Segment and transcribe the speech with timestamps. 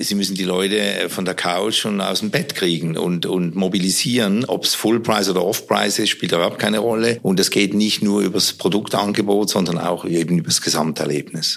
[0.00, 4.44] Sie müssen die Leute von der Couch und aus dem Bett kriegen und, und mobilisieren.
[4.44, 7.18] Ob es Full Price oder Off Price ist, spielt überhaupt keine Rolle.
[7.22, 11.56] Und es geht nicht nur über das Produktangebot, sondern auch eben über das Gesamterlebnis.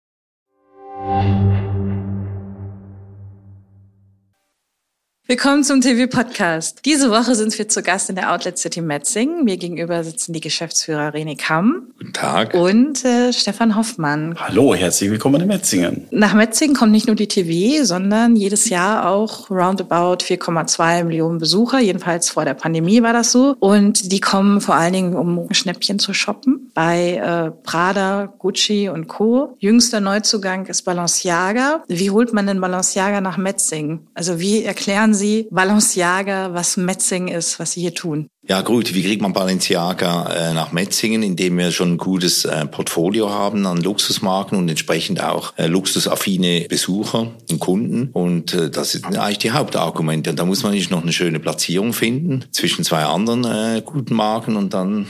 [5.28, 6.82] Willkommen zum TV-Podcast.
[6.84, 9.42] Diese Woche sind wir zu Gast in der Outlet City Metzing.
[9.42, 11.88] Mir gegenüber sitzen die Geschäftsführer René Kamm.
[11.98, 12.54] Guten Tag.
[12.54, 14.36] Und äh, Stefan Hoffmann.
[14.38, 16.06] Hallo, herzlich willkommen in Metzingen.
[16.12, 21.80] Nach Metzingen kommt nicht nur die TV, sondern jedes Jahr auch roundabout 4,2 Millionen Besucher.
[21.80, 23.56] Jedenfalls vor der Pandemie war das so.
[23.58, 26.70] Und die kommen vor allen Dingen, um Schnäppchen zu shoppen.
[26.72, 29.56] Bei äh, Prada, Gucci und Co.
[29.58, 31.82] Jüngster Neuzugang ist Balenciaga.
[31.88, 34.06] Wie holt man denn Balenciaga nach Metzingen?
[34.14, 38.28] Also wie erklären Sie Balenciaga, was Metzingen ist, was Sie hier tun?
[38.48, 42.64] Ja gut, wie kriegt man Balenciaga äh, nach Metzingen, indem wir schon ein gutes äh,
[42.66, 48.10] Portfolio haben an Luxusmarken und entsprechend auch äh, luxusaffine Besucher und Kunden.
[48.12, 50.30] Und äh, das sind eigentlich die Hauptargumente.
[50.30, 54.14] Und da muss man nicht noch eine schöne Platzierung finden zwischen zwei anderen äh, guten
[54.14, 55.06] Marken und dann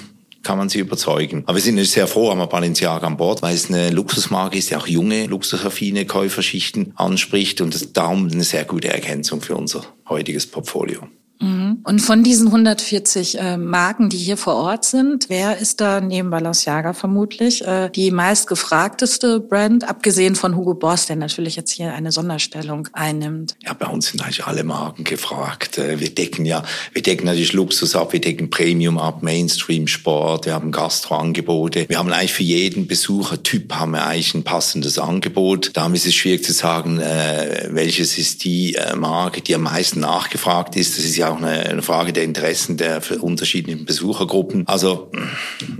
[0.46, 1.42] kann man sie überzeugen.
[1.46, 4.70] Aber wir sind sehr froh, haben wir Balenciaga an Bord, weil es eine Luxusmarke ist,
[4.70, 9.82] die auch junge, luxusaffine Käuferschichten anspricht und das darum eine sehr gute Ergänzung für unser
[10.08, 11.08] heutiges Portfolio.
[11.40, 11.80] Mhm.
[11.84, 16.30] Und von diesen 140 äh, Marken, die hier vor Ort sind, wer ist da neben
[16.30, 22.12] Balenciaga vermutlich äh, die meistgefragteste Brand, abgesehen von Hugo Boss, der natürlich jetzt hier eine
[22.12, 23.56] Sonderstellung einnimmt?
[23.64, 25.78] Ja, bei uns sind eigentlich alle Marken gefragt.
[25.78, 30.46] Äh, wir decken ja, wir decken natürlich Luxus ab, wir decken Premium ab, Mainstream Sport,
[30.46, 31.88] wir haben Gastroangebote.
[31.88, 35.70] Wir haben eigentlich für jeden Besuchertyp haben wir eigentlich ein passendes Angebot.
[35.74, 40.00] Darum ist es schwierig zu sagen, äh, welches ist die äh, Marke, die am meisten
[40.00, 40.96] nachgefragt ist.
[40.96, 44.66] Das ist ja auch eine, eine Frage der Interessen der unterschiedlichen Besuchergruppen.
[44.66, 45.10] Also,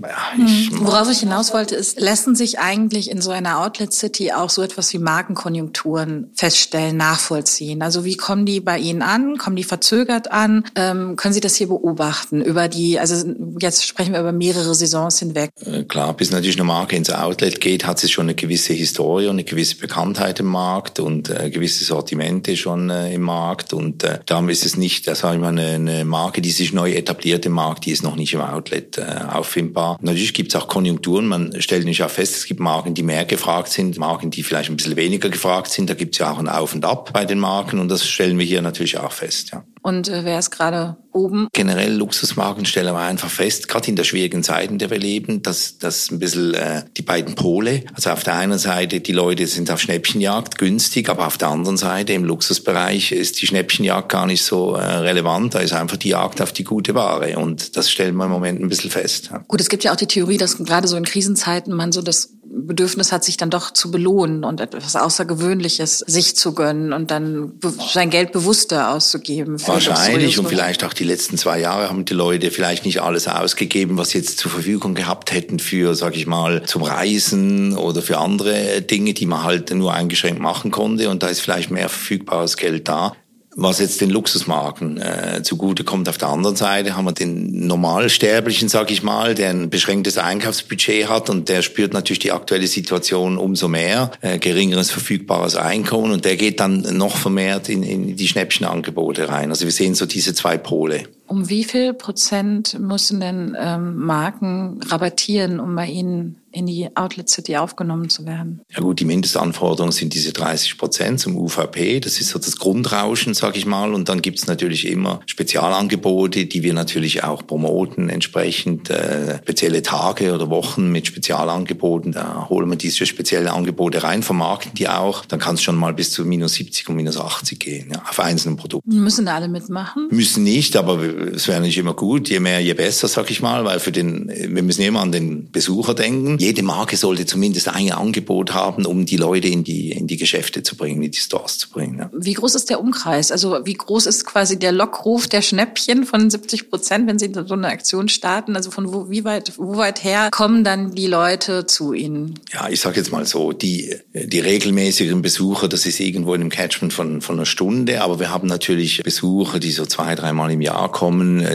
[0.03, 0.87] ja, ich, hm.
[0.87, 4.63] Worauf ich hinaus wollte, ist, lassen sich eigentlich in so einer Outlet City auch so
[4.63, 7.83] etwas wie Markenkonjunkturen feststellen, nachvollziehen?
[7.83, 9.37] Also wie kommen die bei Ihnen an?
[9.39, 10.65] Kommen die verzögert an?
[10.75, 13.27] Ähm, können Sie das hier beobachten über die, also
[13.61, 15.51] jetzt sprechen wir über mehrere Saisons hinweg?
[15.65, 19.27] Äh, klar, bis natürlich eine Marke ins Outlet geht, hat sie schon eine gewisse Historie
[19.27, 24.05] und eine gewisse Bekanntheit im Markt und äh, gewisse Sortimente schon äh, im Markt und
[24.05, 27.47] äh, darum ist es nicht, das sage mal, eine, eine Marke, die sich neu etabliert
[27.47, 29.99] im Markt, die ist noch nicht im Outlet äh, auffindbar.
[30.01, 33.25] Natürlich gibt es auch Konjunkturen, man stellt nicht auch fest, es gibt Marken, die mehr
[33.25, 35.91] gefragt sind, Marken, die vielleicht ein bisschen weniger gefragt sind.
[35.91, 38.39] Da gibt es ja auch ein Auf und Ab bei den Marken und das stellen
[38.39, 39.51] wir hier natürlich auch fest.
[39.53, 39.65] Ja.
[39.87, 41.47] Und äh, wer ist gerade oben?
[41.53, 45.43] Generell Luxusmarken stellen wir einfach fest, gerade in der schwierigen Zeit, in der wir leben,
[45.43, 47.85] dass das ein bisschen äh, die beiden Pole.
[47.95, 51.77] Also auf der einen Seite, die Leute sind auf Schnäppchenjagd günstig, aber auf der anderen
[51.77, 55.55] Seite im Luxusbereich ist die Schnäppchenjagd gar nicht so äh, relevant.
[55.55, 57.39] Da ist einfach die Jagd auf die gute Ware.
[57.39, 59.29] Und das stellen wir im Moment ein bisschen fest.
[59.31, 59.45] Ja.
[59.47, 62.31] Gut, es gibt ja auch die Theorie, dass gerade so in Krisenzeiten man so das
[62.57, 67.53] Bedürfnis hat, sich dann doch zu belohnen und etwas Außergewöhnliches sich zu gönnen und dann
[67.93, 69.57] sein Geld bewusster auszugeben.
[69.67, 70.39] Wahrscheinlich.
[70.39, 74.11] Und vielleicht auch die letzten zwei Jahre haben die Leute vielleicht nicht alles ausgegeben, was
[74.11, 78.83] sie jetzt zur Verfügung gehabt hätten für, sag ich mal, zum Reisen oder für andere
[78.83, 81.11] Dinge, die man halt nur eingeschränkt machen konnte.
[81.11, 83.13] Und da ist vielleicht mehr verfügbares Geld da
[83.57, 86.11] was jetzt den Luxusmarken äh, zugute kommt.
[86.11, 91.09] Auf der anderen Seite haben wir den Normalsterblichen, sag ich mal, der ein beschränktes Einkaufsbudget
[91.09, 96.27] hat und der spürt natürlich die aktuelle Situation umso mehr, äh, geringeres verfügbares Einkommen und
[96.27, 99.49] der geht dann noch vermehrt in, in die Schnäppchenangebote rein.
[99.49, 101.05] Also wir sehen so diese zwei Pole.
[101.27, 107.29] Um wie viel Prozent müssen denn ähm, Marken rabattieren, um bei Ihnen in die Outlet
[107.29, 108.63] City aufgenommen zu werden?
[108.71, 112.01] Ja gut, die Mindestanforderungen sind diese 30 Prozent zum UVP.
[112.01, 113.93] Das ist so das Grundrauschen, sag ich mal.
[113.93, 120.35] Und dann gibt's natürlich immer Spezialangebote, die wir natürlich auch promoten, entsprechend äh, spezielle Tage
[120.35, 122.13] oder Wochen mit Spezialangeboten.
[122.13, 125.27] Da holen wir diese speziellen Angebote rein, vermarkten die auch.
[125.27, 128.19] Dann kann es schon mal bis zu minus 70 und minus 80 gehen ja, auf
[128.19, 129.03] einzelnen Produkten.
[129.03, 130.09] Müssen da alle mitmachen?
[130.11, 131.03] Müssen nicht, aber
[131.35, 132.29] es wäre nicht immer gut.
[132.29, 135.51] Je mehr, je besser, sag ich mal, weil für den, wir müssen immer an den
[135.51, 140.07] Besucher denken jede Marke sollte zumindest ein Angebot haben, um die Leute in die, in
[140.07, 141.99] die Geschäfte zu bringen, in die Stores zu bringen.
[141.99, 142.11] Ja.
[142.13, 143.33] Wie groß ist der Umkreis?
[143.33, 147.55] Also wie groß ist quasi der Lockruf der Schnäppchen von 70 Prozent, wenn Sie so
[147.55, 148.57] eine Aktion starten?
[148.57, 152.39] Also von wo, wie weit, wo weit her kommen dann die Leute zu Ihnen?
[152.53, 156.51] Ja, ich sage jetzt mal so, die, die regelmäßigen Besucher, das ist irgendwo in einem
[156.51, 160.61] Catchment von, von einer Stunde, aber wir haben natürlich Besucher, die so zwei, dreimal im
[160.61, 161.06] Jahr kommen.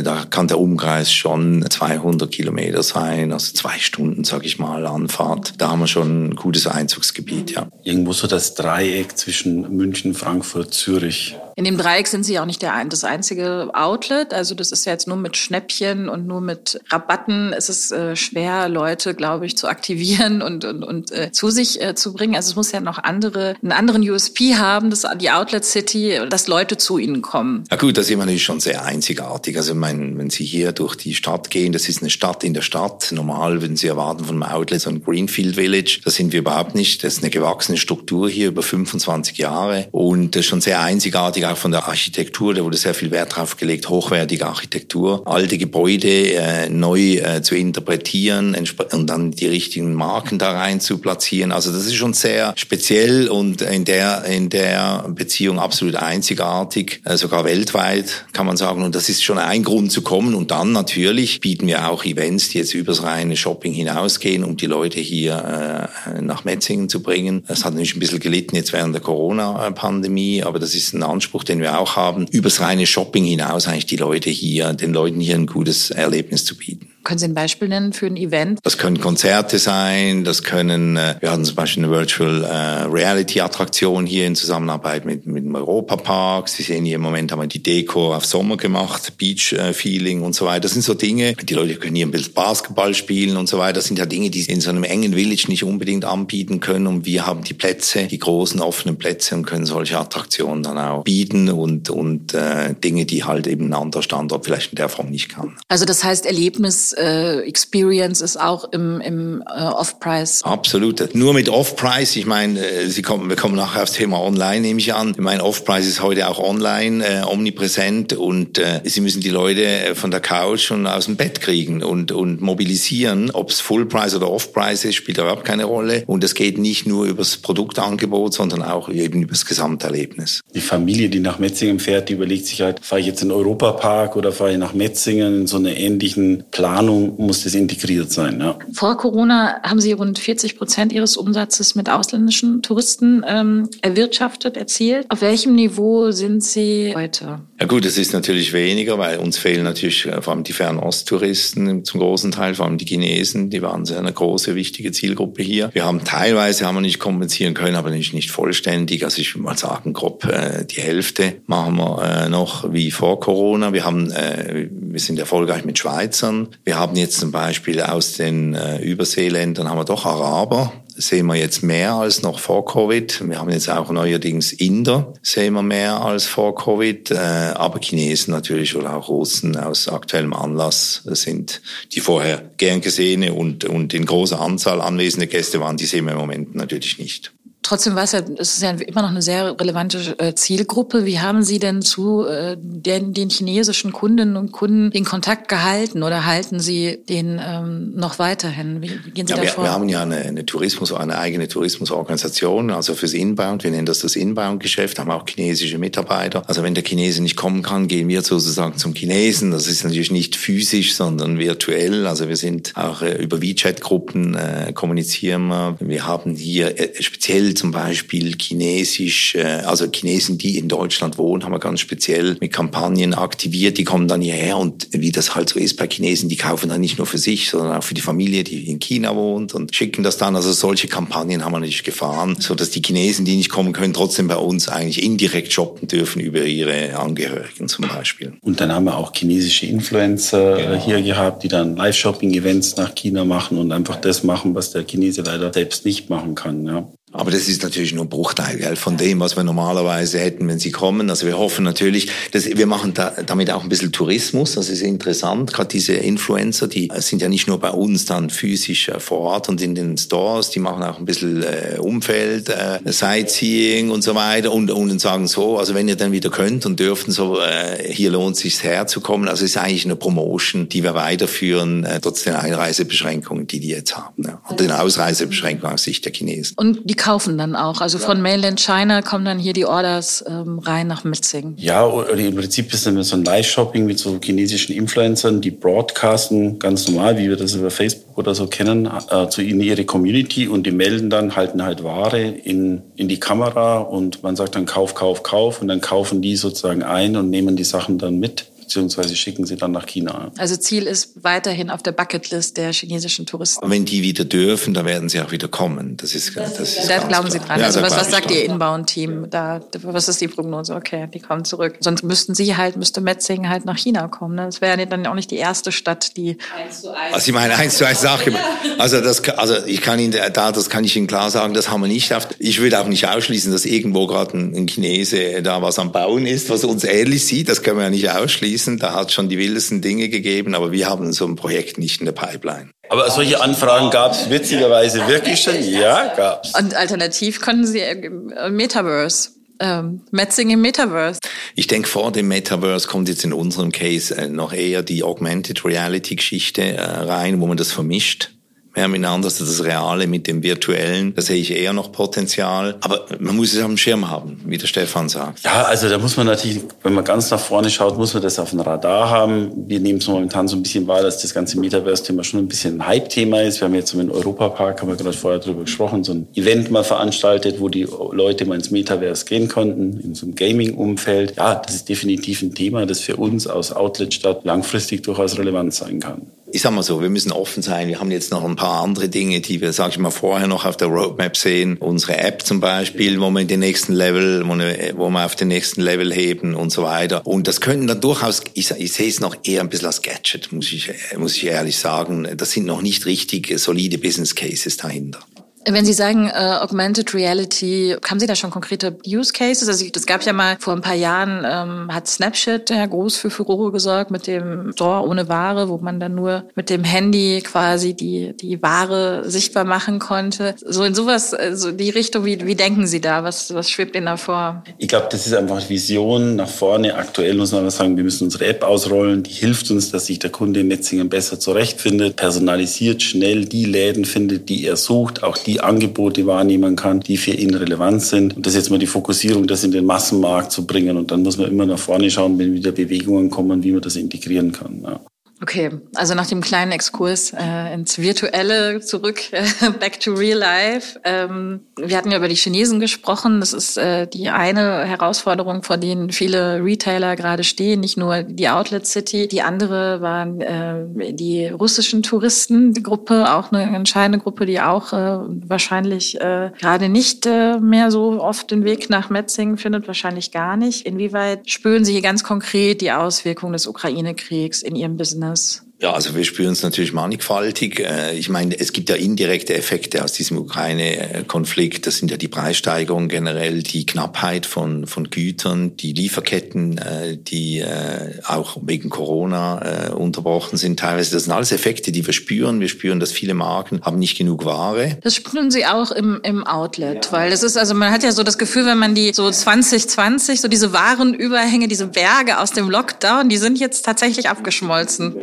[0.03, 4.85] Da kann der Umkreis schon 200 Kilometer sein, also zwei Stunden, sage ich mal.
[4.85, 5.53] Anfahrt.
[5.57, 7.67] Da haben wir schon ein gutes Einzugsgebiet, ja.
[7.83, 11.35] Irgendwo so das Dreieck zwischen München, Frankfurt, Zürich.
[11.55, 14.33] In dem Dreieck sind Sie auch nicht der, das einzige Outlet.
[14.33, 17.53] Also das ist ja jetzt nur mit Schnäppchen und nur mit Rabatten.
[17.53, 21.81] Es ist äh, schwer, Leute, glaube ich, zu aktivieren und, und, und äh, zu sich
[21.81, 22.35] äh, zu bringen.
[22.35, 26.47] Also es muss ja noch andere, einen anderen USP haben, das, die Outlet City, dass
[26.47, 27.63] Leute zu Ihnen kommen.
[27.69, 29.57] Ja gut, das ist natürlich schon sehr einzigartig.
[29.57, 32.53] Also ich meine, wenn Sie hier durch die Stadt gehen, das ist eine Stadt in
[32.53, 33.11] der Stadt.
[33.11, 36.01] Normal würden Sie erwarten von einem Outlet so ein Greenfield Village.
[36.03, 37.03] Das sind wir überhaupt nicht.
[37.03, 41.45] Das ist eine gewachsene Struktur hier über 25 Jahre und das ist schon sehr einzigartig
[41.51, 42.53] auch von der Architektur.
[42.53, 47.55] Da wurde sehr viel Wert drauf gelegt, hochwertige Architektur, alte Gebäude äh, neu äh, zu
[47.55, 48.55] interpretieren
[48.91, 51.51] und dann die richtigen Marken da rein zu platzieren.
[51.51, 57.17] Also das ist schon sehr speziell und in der in der Beziehung absolut einzigartig, äh,
[57.17, 58.83] sogar weltweit kann man sagen.
[58.83, 60.35] Und das ist schon ein Grund zu kommen.
[60.35, 64.65] Und dann natürlich bieten wir auch Events, die jetzt übers reine Shopping hinausgehen, um die
[64.65, 67.43] Leute hier äh, nach Metzingen zu bringen.
[67.47, 71.30] Das hat natürlich ein bisschen gelitten jetzt während der Corona-Pandemie, aber das ist ein Anspruch,
[71.43, 75.35] den wir auch haben, übers reine Shopping hinaus eigentlich die Leute hier, den Leuten hier
[75.35, 76.91] ein gutes Erlebnis zu bieten.
[77.03, 78.59] Können Sie ein Beispiel nennen für ein Event?
[78.63, 83.41] Das können Konzerte sein, das können, äh, wir hatten zum Beispiel eine Virtual äh, Reality
[83.41, 86.47] Attraktion hier in Zusammenarbeit mit, mit dem Europapark.
[86.47, 90.21] Sie sehen hier im Moment haben wir die Deko auf Sommer gemacht, Beach äh, Feeling
[90.21, 90.61] und so weiter.
[90.61, 93.73] Das sind so Dinge, die Leute können hier ein bisschen Basketball spielen und so weiter.
[93.73, 96.85] Das sind ja Dinge, die sie in so einem engen Village nicht unbedingt anbieten können.
[96.85, 101.03] Und wir haben die Plätze, die großen offenen Plätze und können solche Attraktionen dann auch
[101.03, 105.09] bieten und, und äh, Dinge, die halt eben ein anderer Standort vielleicht in der Form
[105.09, 105.57] nicht kann.
[105.67, 110.43] Also das heißt Erlebnis äh, Experience ist auch im, im äh, Off-Price.
[110.43, 111.13] Absolut.
[111.15, 114.79] Nur mit Off-Price, ich meine, äh, Sie kommen, wir kommen nachher aufs Thema Online, nehme
[114.79, 115.11] ich an.
[115.11, 119.63] Ich meine, Off-Price ist heute auch online, äh, omnipräsent und äh, Sie müssen die Leute
[119.63, 123.31] äh, von der Couch und aus dem Bett kriegen und, und mobilisieren.
[123.31, 126.03] Ob es Full-Price oder Off-Price ist, spielt überhaupt keine Rolle.
[126.07, 130.41] Und es geht nicht nur über das Produktangebot, sondern auch eben über das Gesamterlebnis.
[130.53, 133.37] Die Familie, die nach Metzingen fährt, die überlegt sich halt, fahre ich jetzt in den
[133.37, 138.11] Europapark oder fahre ich nach Metzingen in so einer ähnlichen Planung Planung muss das integriert
[138.11, 138.39] sein.
[138.39, 138.57] Ja.
[138.73, 145.05] Vor Corona haben Sie rund 40 Prozent Ihres Umsatzes mit ausländischen Touristen ähm, erwirtschaftet, erzielt.
[145.09, 147.41] Auf welchem Niveau sind Sie heute?
[147.61, 151.85] Ja gut, es ist natürlich weniger, weil uns fehlen natürlich äh, vor allem die Fernost-Touristen
[151.85, 155.69] zum großen Teil, vor allem die Chinesen, die waren sehr eine große, wichtige Zielgruppe hier.
[155.71, 159.03] Wir haben teilweise, haben wir nicht kompensieren können, aber nicht, nicht vollständig.
[159.03, 163.19] Also ich würde mal sagen, grob äh, die Hälfte machen wir äh, noch wie vor
[163.19, 163.73] Corona.
[163.73, 166.47] Wir haben, äh, wir sind erfolgreich mit Schweizern.
[166.65, 171.35] Wir haben jetzt zum Beispiel aus den äh, Überseeländern haben wir doch Araber, sehen wir
[171.35, 173.27] jetzt mehr als noch vor Covid.
[173.27, 177.11] Wir haben jetzt auch neuerdings Inder, sehen wir mehr als vor Covid.
[177.11, 181.61] Äh, aber Chinesen natürlich oder auch Russen aus aktuellem Anlass sind
[181.93, 186.13] die vorher gern gesehene und, und in großer Anzahl anwesende Gäste waren, die sehen wir
[186.13, 187.33] im Moment natürlich nicht.
[187.63, 191.05] Trotzdem war es ja, es ist ja immer noch eine sehr relevante äh, Zielgruppe.
[191.05, 196.01] Wie haben Sie denn zu äh, den, den chinesischen Kundinnen und Kunden den Kontakt gehalten
[196.01, 198.81] oder halten Sie den ähm, noch weiterhin?
[198.81, 199.63] Wie, wie gehen Sie ja, da wir, vor?
[199.63, 203.63] Wir haben ja eine, eine Tourismus, eine eigene Tourismusorganisation, also fürs Inbound.
[203.63, 206.43] Wir nennen das das Inbound-Geschäft, haben auch chinesische Mitarbeiter.
[206.47, 209.51] Also wenn der Chinese nicht kommen kann, gehen wir sozusagen zum Chinesen.
[209.51, 212.07] Das ist natürlich nicht physisch, sondern virtuell.
[212.07, 215.75] Also wir sind auch äh, über WeChat-Gruppen äh, kommunizieren wir.
[215.79, 221.17] Wir haben hier äh, speziell speziell zum Beispiel chinesisch, äh, also Chinesen, die in Deutschland
[221.17, 223.77] wohnen, haben wir ganz speziell mit Kampagnen aktiviert.
[223.77, 226.81] Die kommen dann hierher und wie das halt so ist bei Chinesen, die kaufen dann
[226.81, 230.03] nicht nur für sich, sondern auch für die Familie, die in China wohnt und schicken
[230.03, 230.35] das dann.
[230.35, 233.93] Also solche Kampagnen haben wir natürlich gefahren, so dass die Chinesen, die nicht kommen können,
[233.93, 238.33] trotzdem bei uns eigentlich indirekt shoppen dürfen über ihre Angehörigen zum Beispiel.
[238.41, 240.85] Und dann haben wir auch chinesische Influencer genau.
[240.85, 245.21] hier gehabt, die dann Live-Shopping-Events nach China machen und einfach das machen, was der Chinese
[245.21, 246.65] leider selbst nicht machen kann.
[246.65, 246.87] Ja.
[247.13, 250.59] Aber das ist natürlich nur ein Bruchteil gell, von dem, was wir normalerweise hätten, wenn
[250.59, 251.09] sie kommen.
[251.09, 254.53] Also wir hoffen natürlich, dass wir machen da, damit auch ein bisschen Tourismus.
[254.53, 255.51] Das ist interessant.
[255.51, 259.49] Gerade diese Influencer, die sind ja nicht nur bei uns dann physisch äh, vor Ort
[259.49, 264.15] und in den Stores, die machen auch ein bisschen äh, Umfeld, äh, Sightseeing und so
[264.15, 267.91] weiter und, und sagen so, also wenn ihr dann wieder könnt und dürften, so äh,
[267.91, 269.27] hier lohnt es sich herzukommen.
[269.27, 273.69] Also es ist eigentlich eine Promotion, die wir weiterführen, äh, trotz den Einreisebeschränkungen, die die
[273.69, 274.23] jetzt haben.
[274.23, 274.41] Ja.
[274.47, 276.55] Und den Ausreisebeschränkungen aus Sicht der Chinesen.
[277.01, 277.81] Kaufen dann auch.
[277.81, 281.55] Also von Mainland China kommen dann hier die Orders ähm, rein nach Metzingen.
[281.57, 286.59] Ja, oder im Prinzip ist dann so ein Live-Shopping mit so chinesischen Influencern, die broadcasten
[286.59, 290.47] ganz normal, wie wir das über Facebook oder so kennen, äh, zu in ihre Community
[290.47, 294.67] und die melden dann, halten halt Ware in, in die Kamera und man sagt dann
[294.67, 298.45] Kauf, Kauf, Kauf und dann kaufen die sozusagen ein und nehmen die Sachen dann mit
[298.71, 300.31] beziehungsweise schicken sie dann nach China.
[300.37, 303.69] Also Ziel ist weiterhin auf der Bucketlist der chinesischen Touristen.
[303.69, 305.97] Wenn die wieder dürfen, dann werden sie auch wieder kommen.
[305.97, 307.31] Das ist, das ist Da glauben klar.
[307.31, 307.59] Sie dran.
[307.59, 309.27] Ja, also was, was sagt Ihr Inbound-Team?
[309.29, 310.73] Da, was ist die Prognose?
[310.73, 311.75] Okay, die kommen zurück.
[311.81, 314.35] Sonst müssten Sie halt, müsste Metzingen halt nach China kommen.
[314.35, 314.45] Ne?
[314.45, 316.37] Das wäre dann auch nicht die erste Stadt, die...
[316.57, 317.13] Eins zu eins.
[317.13, 318.33] Also ich meine, eins zu eins Sache.
[318.77, 321.81] Also das, also ich kann Ihnen da, das kann ich Ihnen klar sagen, das haben
[321.81, 322.13] wir nicht.
[322.39, 326.25] Ich würde auch nicht ausschließen, dass irgendwo gerade ein, ein Chinese da was am Bauen
[326.25, 327.49] ist, was uns ähnlich sieht.
[327.49, 328.79] Das können wir ja nicht ausschließen gewesen.
[328.79, 331.99] Da hat es schon die wildesten Dinge gegeben, aber wir haben so ein Projekt nicht
[331.99, 332.71] in der Pipeline.
[332.89, 335.61] Aber solche Anfragen gab es witzigerweise wirklich schon?
[335.63, 336.53] Ja, gab es.
[336.53, 341.19] Und alternativ konnten Sie äh, Metaverse ähm, Metzing im Metaverse.
[341.55, 345.63] Ich denke, vor dem Metaverse kommt jetzt in unserem Case äh, noch eher die Augmented
[345.63, 348.31] Reality Geschichte äh, rein, wo man das vermischt
[348.75, 351.13] mehr miteinander, also das Reale mit dem Virtuellen.
[351.13, 352.75] Da sehe ich eher noch Potenzial.
[352.81, 355.43] Aber man muss es auf dem Schirm haben, wie der Stefan sagt.
[355.43, 358.39] Ja, also da muss man natürlich, wenn man ganz nach vorne schaut, muss man das
[358.39, 359.51] auf dem Radar haben.
[359.67, 362.81] Wir nehmen es momentan so ein bisschen wahr, dass das ganze Metaverse-Thema schon ein bisschen
[362.81, 363.59] ein Hype-Thema ist.
[363.59, 366.83] Wir haben jetzt im Europapark, haben wir gerade vorher drüber gesprochen, so ein Event mal
[366.83, 371.35] veranstaltet, wo die Leute mal ins Metaverse gehen konnten, in so einem Gaming-Umfeld.
[371.37, 375.99] Ja, das ist definitiv ein Thema, das für uns aus Outlet-Stadt langfristig durchaus relevant sein
[375.99, 376.21] kann
[376.53, 377.87] ich sag mal so, wir müssen offen sein.
[377.87, 380.65] Wir haben jetzt noch ein paar andere Dinge, die wir, sag ich mal, vorher noch
[380.65, 381.77] auf der Roadmap sehen.
[381.79, 385.35] Unsere App zum Beispiel, wo wir in den nächsten Level, wo wir, wo wir auf
[385.35, 387.25] den nächsten Level heben und so weiter.
[387.25, 390.51] Und das könnten dann durchaus, ich, ich sehe es noch eher ein bisschen als Gadget,
[390.51, 392.27] muss ich, muss ich ehrlich sagen.
[392.35, 395.19] Das sind noch nicht richtig solide Business Cases dahinter.
[395.65, 399.67] Wenn Sie sagen äh, Augmented Reality, haben Sie da schon konkrete Use Cases?
[399.67, 403.29] Also das gab ja mal vor ein paar Jahren, ähm, hat Snapchat ja groß für
[403.29, 407.93] Furore gesorgt mit dem Store ohne Ware, wo man dann nur mit dem Handy quasi
[407.93, 410.55] die die Ware sichtbar machen konnte.
[410.65, 413.23] So in sowas, also die Richtung, wie, wie denken Sie da?
[413.23, 414.63] Was, was schwebt Ihnen da vor?
[414.77, 416.95] Ich glaube, das ist einfach Vision nach vorne.
[416.95, 419.23] Aktuell muss man sagen, wir müssen unsere App ausrollen.
[419.23, 424.05] Die hilft uns, dass sich der Kunde in Metzingen besser zurechtfindet, personalisiert, schnell die Läden
[424.05, 428.37] findet, die er sucht, auch die die Angebote wahrnehmen kann, die für ihn relevant sind.
[428.37, 430.95] Und das ist jetzt mal die Fokussierung, das in den Massenmarkt zu bringen.
[430.95, 433.97] Und dann muss man immer nach vorne schauen, wenn wieder Bewegungen kommen, wie man das
[433.97, 434.81] integrieren kann.
[434.83, 435.01] Ja.
[435.41, 440.99] Okay, also nach dem kleinen Exkurs äh, ins Virtuelle zurück, äh, back to real life.
[441.03, 443.39] Ähm, wir hatten ja über die Chinesen gesprochen.
[443.39, 448.49] Das ist äh, die eine Herausforderung, vor denen viele Retailer gerade stehen, nicht nur die
[448.49, 449.27] Outlet City.
[449.27, 455.17] Die andere waren äh, die russischen Touristengruppe, auch eine entscheidende Gruppe, die auch äh,
[455.47, 460.55] wahrscheinlich äh, gerade nicht äh, mehr so oft den Weg nach Metzingen findet, wahrscheinlich gar
[460.55, 460.85] nicht.
[460.85, 465.30] Inwieweit spüren Sie hier ganz konkret die Auswirkungen des Ukraine-Kriegs in Ihrem Business?
[465.31, 465.70] Anders?
[465.81, 467.79] Ja, also wir spüren es natürlich mannigfaltig.
[467.79, 471.87] Äh, ich meine, es gibt ja indirekte Effekte aus diesem Ukraine-Konflikt.
[471.87, 477.61] Das sind ja die Preissteigerungen generell, die Knappheit von, von Gütern, die Lieferketten, äh, die
[477.61, 481.11] äh, auch wegen Corona unterbrochen sind teilweise.
[481.11, 482.59] Das sind alles Effekte, die wir spüren.
[482.59, 484.97] Wir spüren, dass viele Marken haben nicht genug Ware.
[485.01, 487.11] Das spüren Sie auch im, im Outlet, ja.
[487.11, 490.41] weil das ist, also man hat ja so das Gefühl, wenn man die so 2020,
[490.41, 495.15] so diese Warenüberhänge, diese Berge aus dem Lockdown, die sind jetzt tatsächlich abgeschmolzen.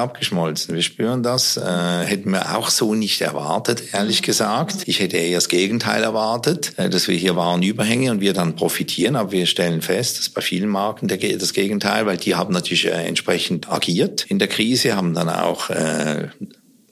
[0.00, 0.74] Abgeschmolzen.
[0.74, 1.56] Wir spüren das.
[1.56, 4.78] Äh, hätten wir auch so nicht erwartet, ehrlich gesagt.
[4.86, 9.16] Ich hätte eher das Gegenteil erwartet, äh, dass wir hier Warenüberhänge und wir dann profitieren.
[9.16, 12.86] Aber wir stellen fest, dass bei vielen Marken der, das Gegenteil, weil die haben natürlich
[12.86, 16.28] äh, entsprechend agiert in der Krise, haben dann auch äh,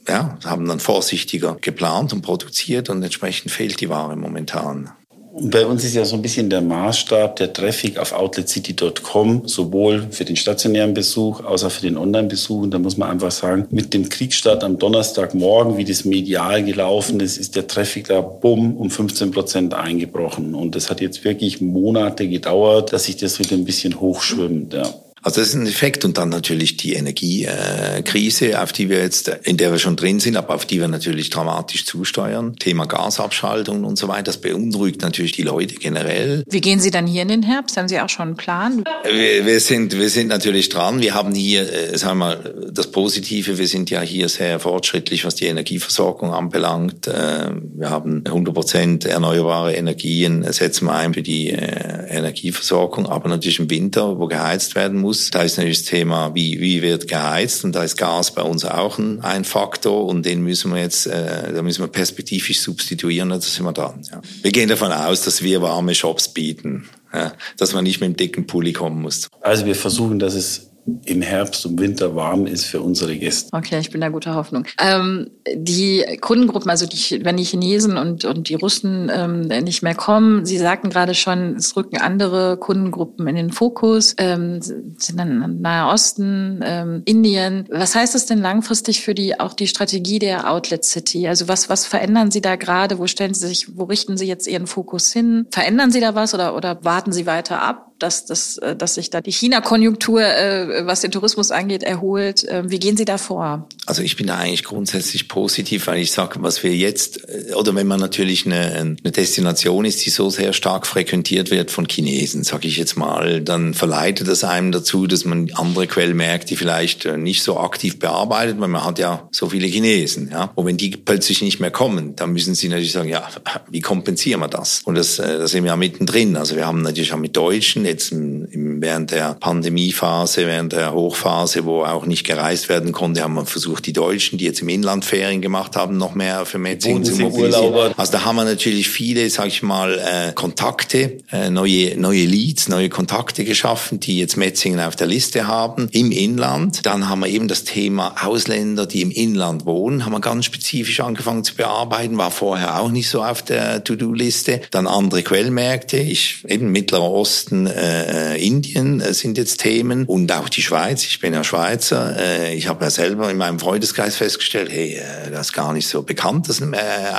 [0.09, 4.91] ja, haben dann vorsichtiger geplant und produziert und entsprechend fehlt die Ware momentan.
[5.41, 10.25] Bei uns ist ja so ein bisschen der Maßstab der Traffic auf outletcity.com, sowohl für
[10.25, 12.63] den stationären Besuch als auch für den Online-Besuch.
[12.63, 17.21] Und da muss man einfach sagen, mit dem Kriegsstart am Donnerstagmorgen, wie das medial gelaufen
[17.21, 20.55] ist, ist der Traffic da bumm um 15 Prozent eingebrochen.
[20.55, 24.75] Und das hat jetzt wirklich Monate gedauert, dass sich das wieder ein bisschen hochschwimmt.
[24.75, 24.93] Ja.
[25.29, 29.59] Also das ist ein Effekt und dann natürlich die Energiekrise, auf die wir jetzt, in
[29.59, 32.57] der wir schon drin sind, aber auf die wir natürlich dramatisch zusteuern.
[32.57, 36.45] Thema Gasabschaltung und so weiter, das beunruhigt natürlich die Leute generell.
[36.49, 37.77] Wie gehen Sie dann hier in den Herbst?
[37.77, 38.85] Haben Sie auch schon einen Plan?
[39.05, 41.03] Wir, wir sind, wir sind natürlich dran.
[41.03, 45.27] Wir haben hier, äh, sagen wir mal, das Positive, wir sind ja hier sehr fortschrittlich,
[45.27, 47.07] was die Energieversorgung anbelangt.
[47.07, 53.29] Äh, wir haben 100 Prozent erneuerbare Energien, setzen wir ein für die äh, Energieversorgung, aber
[53.29, 55.31] natürlich im Winter, wo geheizt werden muss muss.
[55.31, 58.65] Da ist natürlich das Thema, wie, wie wird geheizt und da ist Gas bei uns
[58.65, 63.29] auch ein, ein Faktor und den müssen wir jetzt, äh, da müssen wir perspektivisch substituieren,
[63.29, 64.03] da sind wir dran.
[64.11, 64.21] Ja.
[64.43, 68.17] Wir gehen davon aus, dass wir warme Shops bieten, ja, dass man nicht mit dem
[68.17, 69.29] dicken Pulli kommen muss.
[69.41, 70.68] Also wir versuchen, dass es
[71.05, 73.51] im Herbst und Winter warm ist für unsere Gäste.
[73.53, 74.65] Okay, ich bin da guter Hoffnung.
[74.81, 79.95] Ähm, die Kundengruppen, also die, wenn die Chinesen und, und die Russen ähm, nicht mehr
[79.95, 85.61] kommen, Sie sagten gerade schon, es rücken andere Kundengruppen in den Fokus, ähm, sind dann
[85.61, 87.67] Nahe Osten, ähm, Indien.
[87.71, 91.29] Was heißt das denn langfristig für die auch die Strategie der Outlet City?
[91.29, 92.99] Also was, was verändern Sie da gerade?
[92.99, 95.47] Wo stellen Sie sich, wo richten Sie jetzt Ihren Fokus hin?
[95.51, 97.88] Verändern Sie da was oder, oder warten Sie weiter ab?
[97.99, 102.47] Dass, dass, äh, dass sich da die China-Konjunktur, äh, was den Tourismus angeht, erholt.
[102.49, 103.67] Ähm, wie gehen Sie da vor?
[103.87, 107.75] Also ich bin da eigentlich grundsätzlich positiv, weil ich sage, was wir jetzt, äh, oder
[107.75, 112.45] wenn man natürlich eine, eine Destination ist, die so sehr stark frequentiert wird von Chinesen,
[112.45, 117.43] sage ich jetzt mal, dann verleitet das einem dazu, dass man andere Quellmärkte vielleicht nicht
[117.43, 120.31] so aktiv bearbeitet, weil man hat ja so viele Chinesen.
[120.31, 120.53] Ja?
[120.55, 123.29] Und wenn die plötzlich nicht mehr kommen, dann müssen sie natürlich sagen, ja,
[123.71, 124.83] wie kompensieren wir das?
[124.85, 126.37] Und das, das sind wir ja mittendrin.
[126.37, 131.65] Also wir haben natürlich auch mit Deutschen jetzt im, während der Pandemiephase, während der Hochphase,
[131.65, 135.05] wo auch nicht gereist werden konnte, haben wir versucht, die Deutschen, die jetzt im Inland
[135.05, 137.95] Ferien gemacht haben, noch mehr für Metzingen zu mobilisieren.
[137.97, 142.69] Also da haben wir natürlich viele, sag ich mal, äh, Kontakte, äh, neue, neue Leads,
[142.69, 146.85] neue Kontakte geschaffen, die jetzt Metzingen auf der Liste haben im Inland.
[146.87, 151.01] Dann haben wir eben das Thema Ausländer, die im Inland wohnen, haben wir ganz spezifisch
[151.01, 154.61] angefangen zu bearbeiten, war vorher auch nicht so auf der To-Do-Liste.
[154.71, 160.49] Dann andere Quellmärkte, ich eben Mittlerer Osten, äh, Indien äh, sind jetzt Themen und auch
[160.49, 161.05] die Schweiz.
[161.05, 162.17] Ich bin ja Schweizer.
[162.19, 165.89] Äh, ich habe ja selber in meinem Freundeskreis festgestellt, hey, äh, das ist gar nicht
[165.89, 166.65] so bekannt, das äh,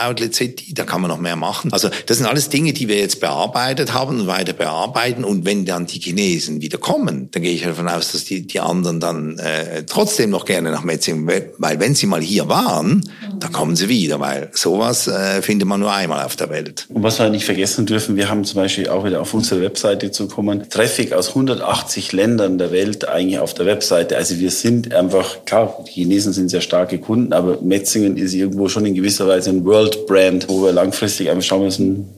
[0.06, 1.72] Outlet City, da kann man noch mehr machen.
[1.74, 5.24] Also das sind alles Dinge, die wir jetzt bearbeitet haben und weiter bearbeiten.
[5.24, 8.60] Und wenn dann die Chinesen wieder kommen, dann gehe ich davon aus, dass die, die
[8.60, 13.08] anderen dann äh, trotzdem noch gerne nach Metzingen, weil wenn sie mal hier waren,
[13.40, 16.88] dann kommen sie wieder, weil sowas äh, findet man nur einmal auf der Welt.
[16.90, 20.12] Und was wir nicht vergessen dürfen, wir haben zum Beispiel auch wieder auf unserer Webseite
[20.12, 24.18] zu kommen, Traffic aus 180 Ländern der Welt eigentlich auf der Webseite.
[24.18, 28.68] Also wir sind einfach, klar, die Chinesen sind sehr starke Kunden, aber Metzingen ist irgendwo
[28.70, 32.10] schon in gewisser Weise ein World Brand, wo wir langfristig einfach schauen müssen,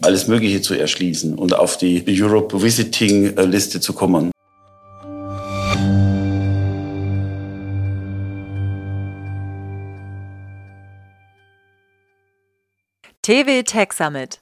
[0.00, 4.30] alles Mögliche zu erschließen und auf die Europe Visiting Liste zu kommen.
[13.22, 14.41] TV Tech Summit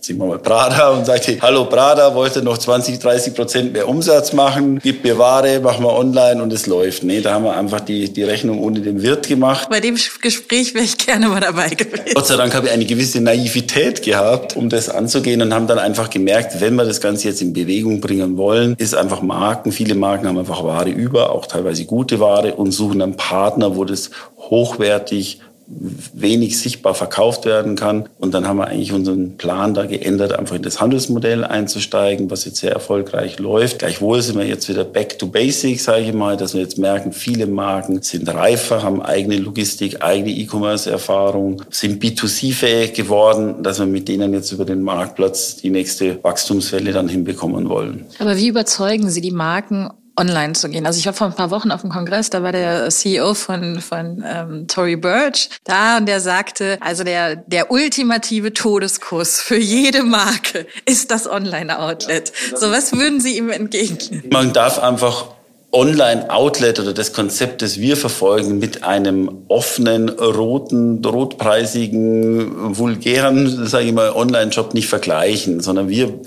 [0.00, 4.32] sehen wir mal Prada und sagte, hallo Prada, wollte noch 20, 30 Prozent mehr Umsatz
[4.32, 7.02] machen, gib mir Ware, machen wir online und es läuft.
[7.02, 9.68] Nee, da haben wir einfach die, die Rechnung ohne den Wirt gemacht.
[9.70, 12.14] Bei dem Gespräch wäre ich gerne mal dabei gewesen.
[12.14, 15.78] Gott sei Dank habe ich eine gewisse Naivität gehabt, um das anzugehen und haben dann
[15.78, 19.94] einfach gemerkt, wenn wir das Ganze jetzt in Bewegung bringen wollen, ist einfach Marken, viele
[19.94, 24.10] Marken haben einfach Ware über, auch teilweise gute Ware und suchen einen Partner, wo das
[24.38, 28.08] hochwertig wenig sichtbar verkauft werden kann.
[28.18, 32.46] Und dann haben wir eigentlich unseren Plan da geändert, einfach in das Handelsmodell einzusteigen, was
[32.46, 33.80] jetzt sehr erfolgreich läuft.
[33.80, 37.12] Gleichwohl sind wir jetzt wieder back to basics, sage ich mal, dass wir jetzt merken,
[37.12, 44.08] viele Marken sind reifer, haben eigene Logistik, eigene E-Commerce-Erfahrung, sind B2C-fähig geworden, dass wir mit
[44.08, 48.06] denen jetzt über den Marktplatz die nächste Wachstumswelle dann hinbekommen wollen.
[48.18, 50.86] Aber wie überzeugen Sie die Marken, online zu gehen.
[50.86, 53.80] Also ich war vor ein paar Wochen auf dem Kongress, da war der CEO von,
[53.80, 60.02] von ähm, Tory Burch da und der sagte, also der, der ultimative Todeskuss für jede
[60.02, 62.32] Marke ist das Online-Outlet.
[62.56, 64.24] So, was würden Sie ihm entgegnen?
[64.30, 65.26] Man darf einfach
[65.70, 73.92] Online-Outlet oder das Konzept, das wir verfolgen, mit einem offenen, roten, rotpreisigen, vulgären, sage ich
[73.92, 76.20] mal, Online-Shop nicht vergleichen, sondern wir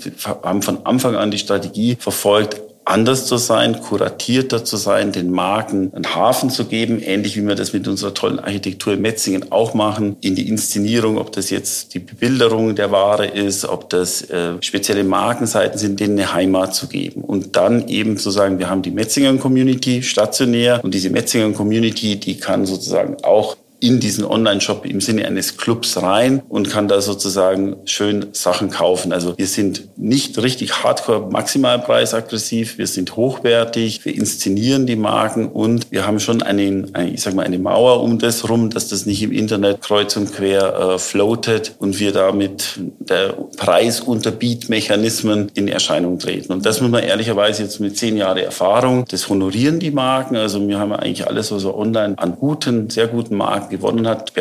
[0.44, 5.92] haben von Anfang an die Strategie verfolgt, anders zu sein, kuratierter zu sein, den Marken
[5.94, 9.74] einen Hafen zu geben, ähnlich wie wir das mit unserer tollen Architektur in Metzingen auch
[9.74, 14.54] machen, in die Inszenierung, ob das jetzt die Bebilderung der Ware ist, ob das äh,
[14.60, 17.22] spezielle Markenseiten sind, denen eine Heimat zu geben.
[17.22, 22.16] Und dann eben zu sagen, wir haben die Metzingen Community stationär und diese Metzingen Community,
[22.16, 27.00] die kann sozusagen auch in diesen Online-Shop im Sinne eines Clubs rein und kann da
[27.00, 29.12] sozusagen schön Sachen kaufen.
[29.12, 35.90] Also wir sind nicht richtig hardcore maximalpreisaggressiv, wir sind hochwertig, wir inszenieren die Marken und
[35.90, 39.04] wir haben schon einen, eine, ich sag mal, eine Mauer um das rum, dass das
[39.04, 46.20] nicht im Internet kreuz und quer äh, floatet und wir damit der Preisunterbietmechanismen in Erscheinung
[46.20, 46.52] treten.
[46.52, 50.36] Und das muss man ehrlicherweise jetzt mit zehn Jahren Erfahrung, das honorieren die Marken.
[50.36, 54.32] Also wir haben eigentlich alles, was wir online an guten, sehr guten Marken gewonnen hat,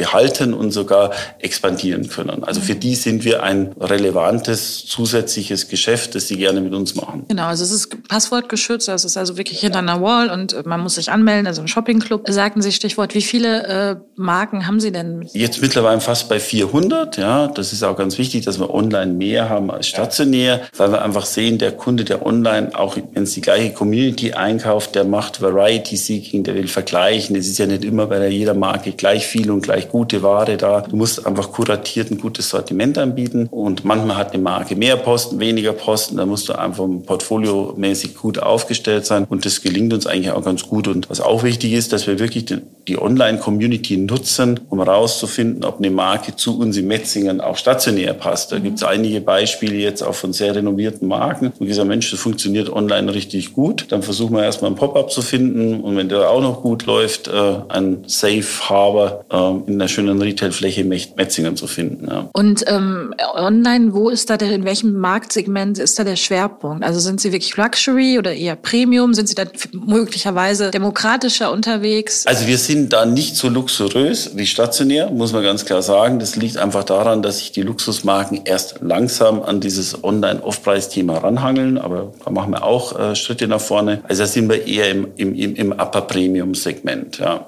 [0.00, 1.10] behalten und sogar
[1.40, 2.42] expandieren können.
[2.42, 7.26] Also für die sind wir ein relevantes zusätzliches Geschäft, das sie gerne mit uns machen.
[7.28, 10.94] Genau, also es ist passwortgeschützt, es ist also wirklich hinter einer Wall und man muss
[10.94, 12.24] sich anmelden, also ein Shoppingclub.
[12.30, 15.28] Sagten Sie Stichwort, wie viele äh, Marken haben Sie denn?
[15.34, 17.48] Jetzt mittlerweile fast bei 400, ja.
[17.48, 21.26] Das ist auch ganz wichtig, dass wir online mehr haben als stationär, weil wir einfach
[21.26, 25.98] sehen, der Kunde, der online, auch wenn es die gleiche Community einkauft, der macht Variety
[25.98, 27.36] Seeking, der will vergleichen.
[27.36, 30.80] Es ist ja nicht immer bei jeder Marke gleich viel und gleich gute Ware da.
[30.82, 35.40] Du musst einfach kuratiert ein gutes Sortiment anbieten und manchmal hat eine Marke mehr Posten,
[35.40, 36.16] weniger Posten.
[36.16, 40.66] Da musst du einfach portfoliomäßig gut aufgestellt sein und das gelingt uns eigentlich auch ganz
[40.66, 40.88] gut.
[40.88, 42.46] Und was auch wichtig ist, dass wir wirklich
[42.88, 48.52] die Online-Community nutzen, um herauszufinden, ob eine Marke zu uns in Metzingen auch stationär passt.
[48.52, 52.20] Da gibt es einige Beispiele jetzt auch von sehr renommierten Marken, wo gesagt, Mensch, das
[52.20, 53.86] funktioniert online richtig gut.
[53.90, 57.28] Dann versuchen wir erstmal ein Pop-up zu finden und wenn der auch noch gut läuft,
[57.28, 62.08] äh, ein Safe Harbor äh, in einer schönen Retailfläche Metzingen zu finden.
[62.08, 62.28] Ja.
[62.32, 66.84] Und ähm, online, wo ist da der, in welchem Marktsegment ist da der Schwerpunkt?
[66.84, 69.14] Also sind Sie wirklich Luxury oder eher Premium?
[69.14, 72.26] Sind Sie da möglicherweise demokratischer unterwegs?
[72.26, 76.18] Also wir sind da nicht so luxuriös wie stationär, muss man ganz klar sagen.
[76.18, 82.12] Das liegt einfach daran, dass sich die Luxusmarken erst langsam an dieses Online-Off-Preis-Thema ranhangeln, aber
[82.24, 84.02] da machen wir auch äh, Schritte nach vorne.
[84.08, 87.18] Also da sind wir eher im, im, im Upper-Premium-Segment.
[87.18, 87.46] Ja.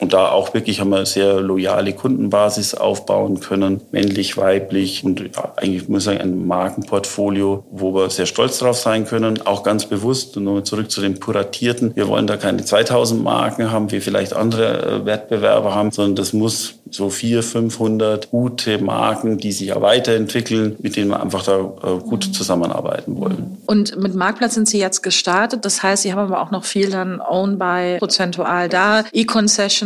[0.00, 5.52] Und da auch wirklich haben wir sehr loyale Kundenbasis aufbauen können, männlich, weiblich und ja,
[5.56, 9.86] eigentlich muss ich sagen ein Markenportfolio, wo wir sehr stolz drauf sein können, auch ganz
[9.86, 11.94] bewusst und nochmal zurück zu den Puratierten.
[11.94, 16.32] Wir wollen da keine 2000 Marken haben, wie vielleicht andere äh, Wettbewerber haben, sondern das
[16.32, 21.58] muss so 400, 500 gute Marken, die sich ja weiterentwickeln, mit denen wir einfach da
[21.58, 23.58] äh, gut zusammenarbeiten wollen.
[23.66, 25.64] Und mit Marktplatz sind Sie jetzt gestartet.
[25.64, 29.04] Das heißt, Sie haben aber auch noch viel dann Own by prozentual da.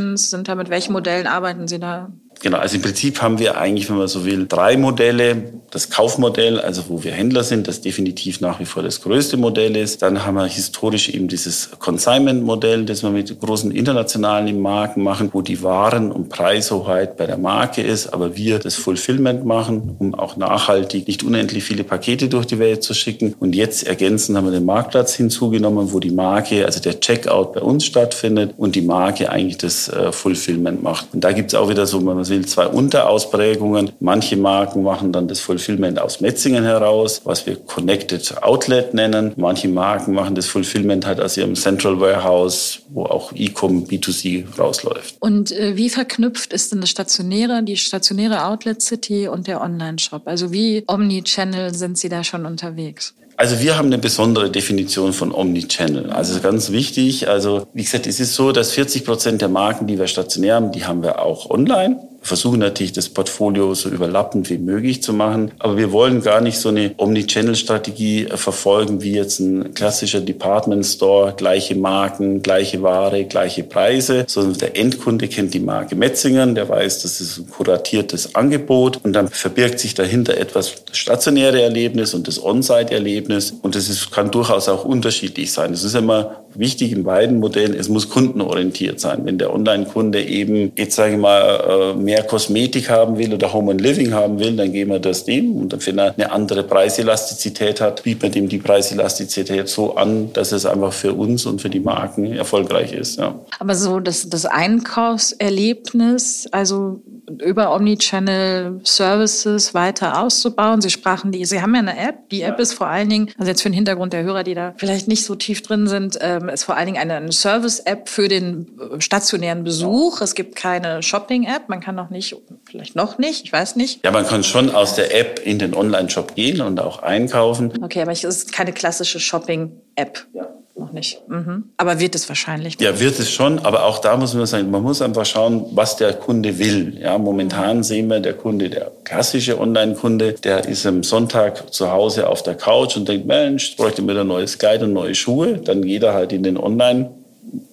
[0.03, 2.13] E-Concessions sind da mit welchen Modellen arbeiten Sie da?
[2.43, 5.45] Genau, also im Prinzip haben wir eigentlich, wenn man so will, drei Modelle.
[5.71, 9.77] Das Kaufmodell, also wo wir Händler sind, das definitiv nach wie vor das größte Modell
[9.77, 10.03] ist.
[10.03, 15.41] Dann haben wir historisch eben dieses Consignment-Modell, das wir mit großen internationalen Marken machen, wo
[15.41, 20.37] die Waren- und Preishoheit bei der Marke ist, aber wir das Fulfillment machen, um auch
[20.37, 23.37] nachhaltig nicht unendlich viele Pakete durch die Welt zu schicken.
[23.39, 27.61] Und jetzt ergänzen haben wir den Marktplatz hinzugenommen, wo die Marke, also der Checkout bei
[27.61, 31.07] uns stattfindet und die Marke eigentlich das äh, Fulfillment macht.
[31.13, 33.93] Und da gibt es auch wieder so, wenn man will, zwei Unterausprägungen.
[34.01, 39.33] Manche Marken machen dann das Fulfillment aus Metzingen heraus, was wir Connected Outlet nennen.
[39.37, 45.17] Manche Marken machen das Fulfillment halt aus ihrem Central Warehouse, wo auch E-Com B2C rausläuft.
[45.21, 50.23] Und äh, wie verknüpft ist denn das stationäre, die stationäre Outlet City und der Online-Shop?
[50.25, 53.15] Also wie Omnichannel sind Sie da schon unterwegs?
[53.37, 56.11] Also wir haben eine besondere Definition von Omnichannel.
[56.11, 57.29] Also ganz wichtig.
[57.29, 60.73] Also wie gesagt, es ist so, dass 40 Prozent der Marken, die wir stationär haben,
[60.73, 65.51] die haben wir auch online versuchen natürlich das Portfolio so überlappend wie möglich zu machen.
[65.59, 70.87] Aber wir wollen gar nicht so eine Omnichannel-Strategie äh, verfolgen wie jetzt ein klassischer Department
[70.87, 76.69] Store, gleiche Marken, gleiche Ware, gleiche Preise, sondern der Endkunde kennt die Marke Metzingen, der
[76.69, 82.29] weiß, das ist ein kuratiertes Angebot und dann verbirgt sich dahinter etwas stationäre Erlebnis und
[82.29, 85.73] das On-Site-Erlebnis und das ist, kann durchaus auch unterschiedlich sein.
[85.73, 89.25] Es ist immer wichtig in beiden Modellen, es muss kundenorientiert sein.
[89.25, 93.73] Wenn der Online-Kunde eben, jetzt sage ich mal, äh, mehr Kosmetik haben will oder Home
[93.73, 95.57] and Living haben will, dann geben wir das dem.
[95.57, 100.53] Und wenn er eine andere Preiselastizität hat, bieten wir dem die Preiselastizität so an, dass
[100.53, 103.19] es einfach für uns und für die Marken erfolgreich ist.
[103.19, 103.35] Ja.
[103.59, 107.01] Aber so das, das Einkaufserlebnis, also
[107.41, 110.81] über Omnichannel Services weiter auszubauen.
[110.81, 112.29] Sie sprachen die, Sie haben ja eine App.
[112.31, 114.75] Die App ist vor allen Dingen, also jetzt für den Hintergrund der Hörer, die da
[114.77, 118.29] vielleicht nicht so tief drin sind, ähm, ist vor allen Dingen eine, eine Service-App für
[118.29, 118.67] den
[118.99, 120.21] stationären Besuch.
[120.21, 121.69] Es gibt keine Shopping-App.
[121.69, 124.05] Man kann noch nicht, vielleicht noch nicht, ich weiß nicht.
[124.05, 127.73] Ja, man kann schon aus der App in den Online-Shop gehen und auch einkaufen.
[127.83, 130.27] Okay, aber es ist keine klassische Shopping-App.
[130.35, 131.21] Ja noch nicht.
[131.29, 131.65] Mhm.
[131.77, 132.81] Aber wird es wahrscheinlich?
[132.81, 133.59] Ja, wird es schon.
[133.61, 136.99] Aber auch da muss man sagen, man muss einfach schauen, was der Kunde will.
[137.01, 142.29] Ja, momentan sehen wir, der Kunde, der klassische Online-Kunde, der ist am Sonntag zu Hause
[142.29, 145.59] auf der Couch und denkt, Mensch, bräuchte wieder ein neues Kleid und neue Schuhe.
[145.59, 147.11] Dann geht er halt in den Online-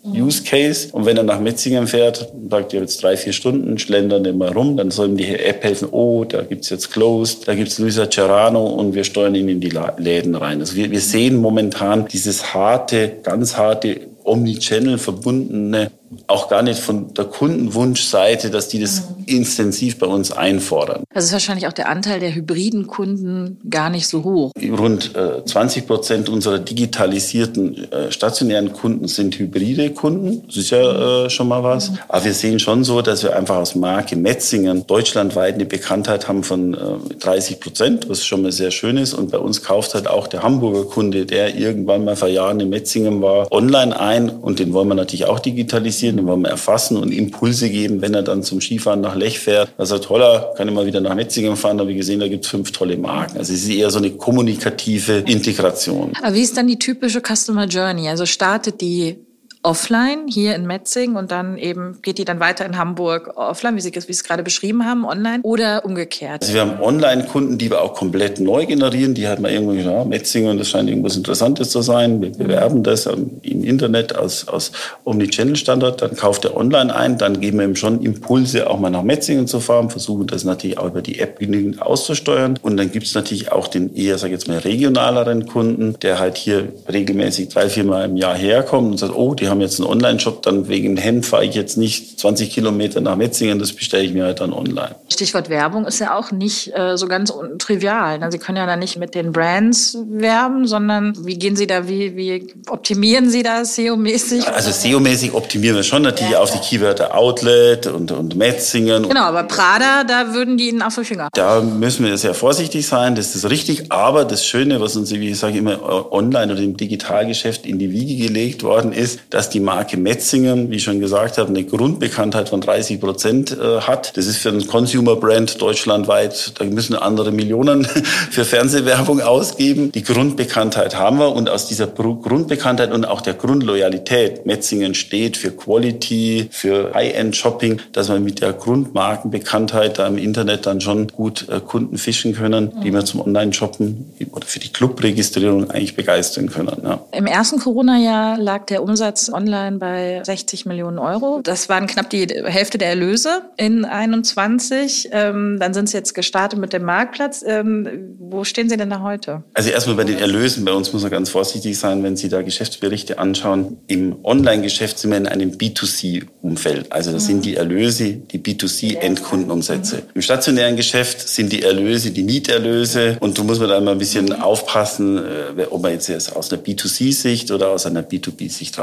[0.04, 0.89] Use Case.
[0.92, 4.78] Und wenn er nach Metzingen fährt, sagt er jetzt drei, vier Stunden, schlendern immer rum,
[4.78, 8.65] dann soll ihm die App helfen, oh, da gibt's jetzt Closed, da gibt's Luisa Cerrano
[8.65, 10.60] und wir steuern ihn in die Läden rein.
[10.60, 15.92] Also wir, wir sehen momentan dieses harte, ganz harte Omnichannel verbundene
[16.28, 19.24] auch gar nicht von der Kundenwunschseite, dass die das mhm.
[19.26, 21.04] intensiv bei uns einfordern.
[21.13, 24.52] Das ist wahrscheinlich auch der Anteil der hybriden Kunden gar nicht so hoch.
[24.60, 30.43] Rund äh, 20 Prozent unserer digitalisierten äh, stationären Kunden sind hybride Kunden.
[30.48, 31.91] Das ist ja äh, schon mal was.
[31.91, 31.98] Mhm.
[32.08, 36.43] Aber wir sehen schon so, dass wir einfach aus Marke Metzingen deutschlandweit eine Bekanntheit haben
[36.43, 36.76] von
[37.19, 39.13] 30 äh, Prozent, was schon mal sehr schön ist.
[39.13, 42.69] Und bei uns kauft halt auch der Hamburger Kunde, der irgendwann mal vor Jahren in
[42.69, 44.30] Metzingen war, online ein.
[44.30, 48.02] Und den wollen wir natürlich auch digitalisieren analysieren, den wollen wir erfassen und Impulse geben,
[48.02, 49.70] wenn er dann zum Skifahren nach Lech fährt.
[49.78, 52.52] Er sagt, holla, kann immer wieder nach Metzingen fahren, habe ich gesehen, da gibt es
[52.52, 53.38] fünf tolle Marken.
[53.38, 56.14] Also es ist eher so eine kommunikative Integration.
[56.22, 58.08] Aber wie ist dann die typische Customer Journey?
[58.10, 59.18] Also startet die
[59.62, 63.82] offline hier in Metzing und dann eben geht die dann weiter in Hamburg offline, wie
[63.82, 66.41] Sie, wie Sie es gerade beschrieben haben, online oder umgekehrt?
[66.43, 70.06] Also wir haben Online-Kunden, die wir auch komplett neu generieren, die halt mal irgendwo ja,
[70.06, 72.22] Metzingen, das scheint irgendwas Interessantes zu sein.
[72.22, 74.72] Wir bewerben das im Internet aus, aus
[75.04, 79.04] Omnichannel-Standard, dann kauft er online ein, dann geben wir ihm schon Impulse, auch mal nach
[79.04, 82.58] Metzingen zu fahren, versuchen das natürlich auch über die App genügend auszusteuern.
[82.62, 86.19] Und dann gibt es natürlich auch den eher, sag ich jetzt mal, regionaleren Kunden, der
[86.19, 89.80] halt hier regelmäßig drei, vier Mal im Jahr herkommt und sagt, oh, die haben jetzt
[89.80, 94.04] einen Online-Shop, dann wegen Hemd fahre ich jetzt nicht 20 Kilometer nach Metzingen, das bestelle
[94.04, 94.96] ich mir halt dann online.
[95.10, 98.20] Stichwort Werbung ist ja auch nicht äh, so ganz trivial.
[98.20, 98.32] Ne?
[98.32, 102.16] Sie können ja dann nicht mit den Brands werben, sondern wie gehen Sie da, wie,
[102.16, 104.48] wie optimieren Sie das SEO-mäßig?
[104.48, 106.40] Also SEO-mäßig optimieren wir schon natürlich ja.
[106.40, 109.08] auf die Keywörter Outlet und, und Metzingen.
[109.08, 111.30] Genau, aber Prada, da würden die Ihnen auf die Finger.
[111.34, 113.92] Da müssen wir sehr vorsichtig sein, das ist richtig.
[113.92, 117.92] Aber das Schöne, was uns, wie ich sage, immer online oder im Digitalgeschäft in die
[117.92, 122.49] Wiege gelegt worden ist, dass die Marke Metzingen, wie ich schon gesagt habe, eine Grundbekanntheit
[122.49, 124.17] von 30 Prozent äh, hat.
[124.17, 127.86] Das ist für einen Consumer-Brand deutschlandweit, da müssen andere Millionen
[128.32, 129.91] für Fernsehwerbung ausgeben.
[129.91, 135.52] Die Grundbekanntheit haben wir und aus dieser Grundbekanntheit und auch der Grundloyalität, Metzingen steht für
[135.52, 141.60] Quality, für High-End-Shopping, dass wir mit der Grundmarkenbekanntheit da im Internet dann schon gut äh,
[141.60, 146.82] Kunden fischen können, die wir zum Online-Shoppen oder für die Clubregistrierung eigentlich begeistern können.
[146.84, 146.99] Ja.
[147.12, 151.42] Im ersten Corona-Jahr lag der Umsatz online bei 60 Millionen Euro.
[151.44, 155.10] Das waren knapp die Hälfte der Erlöse in 21.
[155.12, 157.44] Ähm, dann sind Sie jetzt gestartet mit dem Marktplatz.
[157.46, 159.44] Ähm, wo stehen Sie denn da heute?
[159.54, 160.65] Also erstmal bei den Erlösen.
[160.65, 163.78] Bei uns muss man ganz vorsichtig sein, wenn Sie da Geschäftsberichte anschauen.
[163.88, 166.92] Im Online-Geschäft sind wir in einem B2C-Umfeld.
[166.92, 170.04] Also das sind die Erlöse, die B2C-Endkundenumsätze.
[170.13, 173.18] Im stationären Geschäft sind die Erlöse, die Mieterlöse.
[173.20, 176.62] Und da muss man da immer ein bisschen aufpassen, äh, ob man jetzt aus einer
[176.62, 178.80] B2C-Sicht oder aus einer B2B-Sicht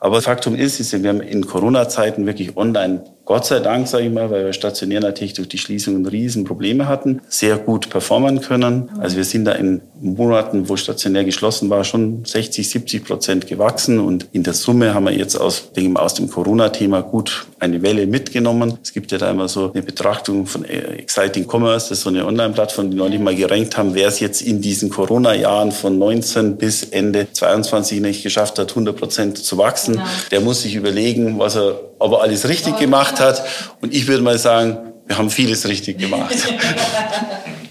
[0.00, 4.10] Aber Faktum ist, ist wir haben in Corona-Zeiten wirklich online Gott sei Dank, sage ich
[4.10, 8.88] mal, weil wir stationär natürlich durch die Schließungen riesen Probleme hatten, sehr gut performen können.
[9.00, 13.98] Also wir sind da in Monaten, wo stationär geschlossen war, schon 60, 70 Prozent gewachsen.
[13.98, 18.06] Und in der Summe haben wir jetzt aus, denke aus dem Corona-Thema gut eine Welle
[18.06, 18.78] mitgenommen.
[18.82, 22.24] Es gibt ja da immer so eine Betrachtung von Exciting Commerce, das ist so eine
[22.24, 26.82] Online-Plattform, die neulich mal gerankt haben, wer es jetzt in diesen Corona-Jahren von 19 bis
[26.82, 29.96] Ende 22 nicht geschafft hat, 100 Prozent zu wachsen.
[29.96, 30.06] Genau.
[30.30, 33.42] Der muss sich überlegen, was er, ob er alles richtig gemacht hat.
[33.80, 36.34] Und ich würde mal sagen, wir haben vieles richtig gemacht.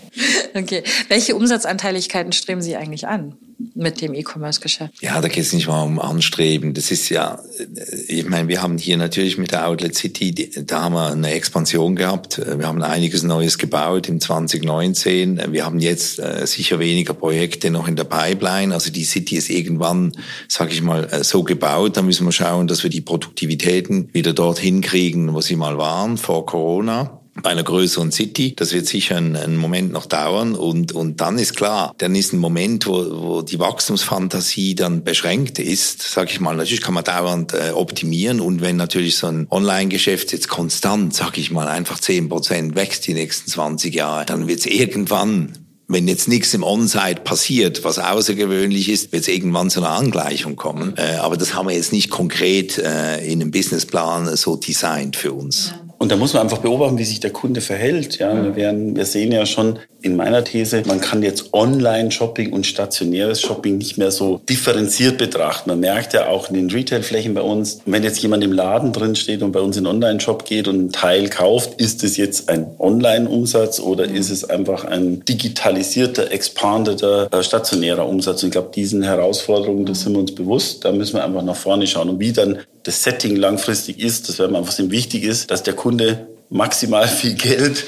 [0.54, 0.84] Okay.
[1.08, 3.36] Welche Umsatzanteiligkeiten streben Sie eigentlich an
[3.76, 4.94] mit dem E-Commerce-Geschäft?
[5.02, 6.74] Ja, da geht es nicht mal um Anstreben.
[6.74, 7.40] Das ist ja,
[8.08, 10.34] ich meine, wir haben hier natürlich mit der Outlet City,
[10.66, 12.40] da haben wir eine Expansion gehabt.
[12.40, 15.42] Wir haben einiges Neues gebaut im 2019.
[15.52, 18.74] Wir haben jetzt äh, sicher weniger Projekte noch in der Pipeline.
[18.74, 20.14] Also die City ist irgendwann,
[20.48, 21.98] sage ich mal, äh, so gebaut.
[21.98, 26.18] Da müssen wir schauen, dass wir die Produktivitäten wieder dorthin kriegen, wo sie mal waren
[26.18, 28.56] vor Corona bei einer größeren City.
[28.56, 32.34] Das wird sicher einen, einen Moment noch dauern und, und dann ist klar, dann ist
[32.34, 36.56] ein Moment, wo, wo die Wachstumsfantasie dann beschränkt ist, sag ich mal.
[36.56, 41.38] Natürlich kann man dauernd äh, optimieren und wenn natürlich so ein Online-Geschäft jetzt konstant, sag
[41.38, 45.54] ich mal, einfach zehn Prozent wächst die nächsten 20 Jahre, dann wird es irgendwann
[45.90, 50.58] wenn jetzt nichts im On-Site passiert, was außergewöhnlich ist, wird es irgendwann zu einer Angleichung
[50.58, 50.96] kommen.
[50.98, 55.32] Äh, aber das haben wir jetzt nicht konkret äh, in einem Businessplan so designt für
[55.32, 55.72] uns.
[55.72, 55.87] Ja.
[56.00, 58.20] Und da muss man einfach beobachten, wie sich der Kunde verhält.
[58.20, 62.68] Ja, wir, werden, wir sehen ja schon in meiner These, man kann jetzt Online-Shopping und
[62.68, 65.72] stationäres Shopping nicht mehr so differenziert betrachten.
[65.72, 69.16] Man merkt ja auch in den Retail-Flächen bei uns, wenn jetzt jemand im Laden drin
[69.16, 72.48] steht und bei uns in den Online-Shop geht und einen Teil kauft, ist es jetzt
[72.50, 78.44] ein Online-Umsatz oder ist es einfach ein digitalisierter, expandeter, äh, stationärer Umsatz?
[78.44, 80.86] Und ich glaube, diesen Herausforderungen, das sind wir uns bewusst.
[80.86, 82.10] Da müssen wir einfach nach vorne schauen.
[82.10, 85.74] Und wie dann das Setting langfristig ist, das wäre mir einfach wichtig ist, dass der
[85.74, 87.84] Kunde maximal viel Geld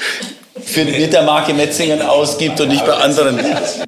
[0.55, 3.39] für, mit der Marke Metzingen ausgibt und nicht bei anderen.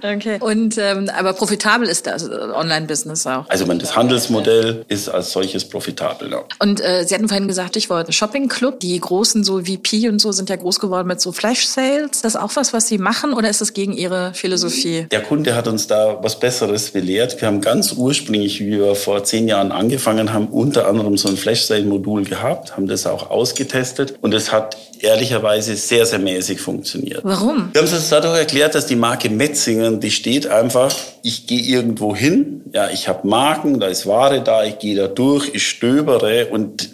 [0.04, 0.38] Okay.
[0.39, 3.45] Und ähm, aber profitabel ist das Online-Business auch.
[3.50, 6.32] Also man, das Handelsmodell ist als solches profitabel.
[6.32, 6.43] Ja.
[6.60, 8.80] Und äh, Sie hatten vorhin gesagt, ich wollte Shopping Club.
[8.80, 12.12] Die großen so VP und so sind ja groß geworden mit so Flash Sales.
[12.12, 15.08] Ist das auch was, was Sie machen oder ist das gegen Ihre Philosophie?
[15.12, 17.39] Der Kunde hat uns da was Besseres belehrt.
[17.41, 21.38] Wir haben ganz ursprünglich, wie wir vor zehn Jahren angefangen haben, unter anderem so ein
[21.38, 26.61] Flash Sale Modul gehabt, haben das auch ausgetestet und es hat ehrlicherweise sehr, sehr mäßig
[26.62, 27.21] funktioniert.
[27.24, 27.69] Warum?
[27.74, 30.93] Wir haben es dadurch erklärt, dass die Marke Metzingen, die steht einfach,
[31.24, 35.08] ich gehe irgendwo hin, ja, ich habe Marken, da ist Ware da, ich gehe da
[35.08, 36.89] durch, ich stöbere und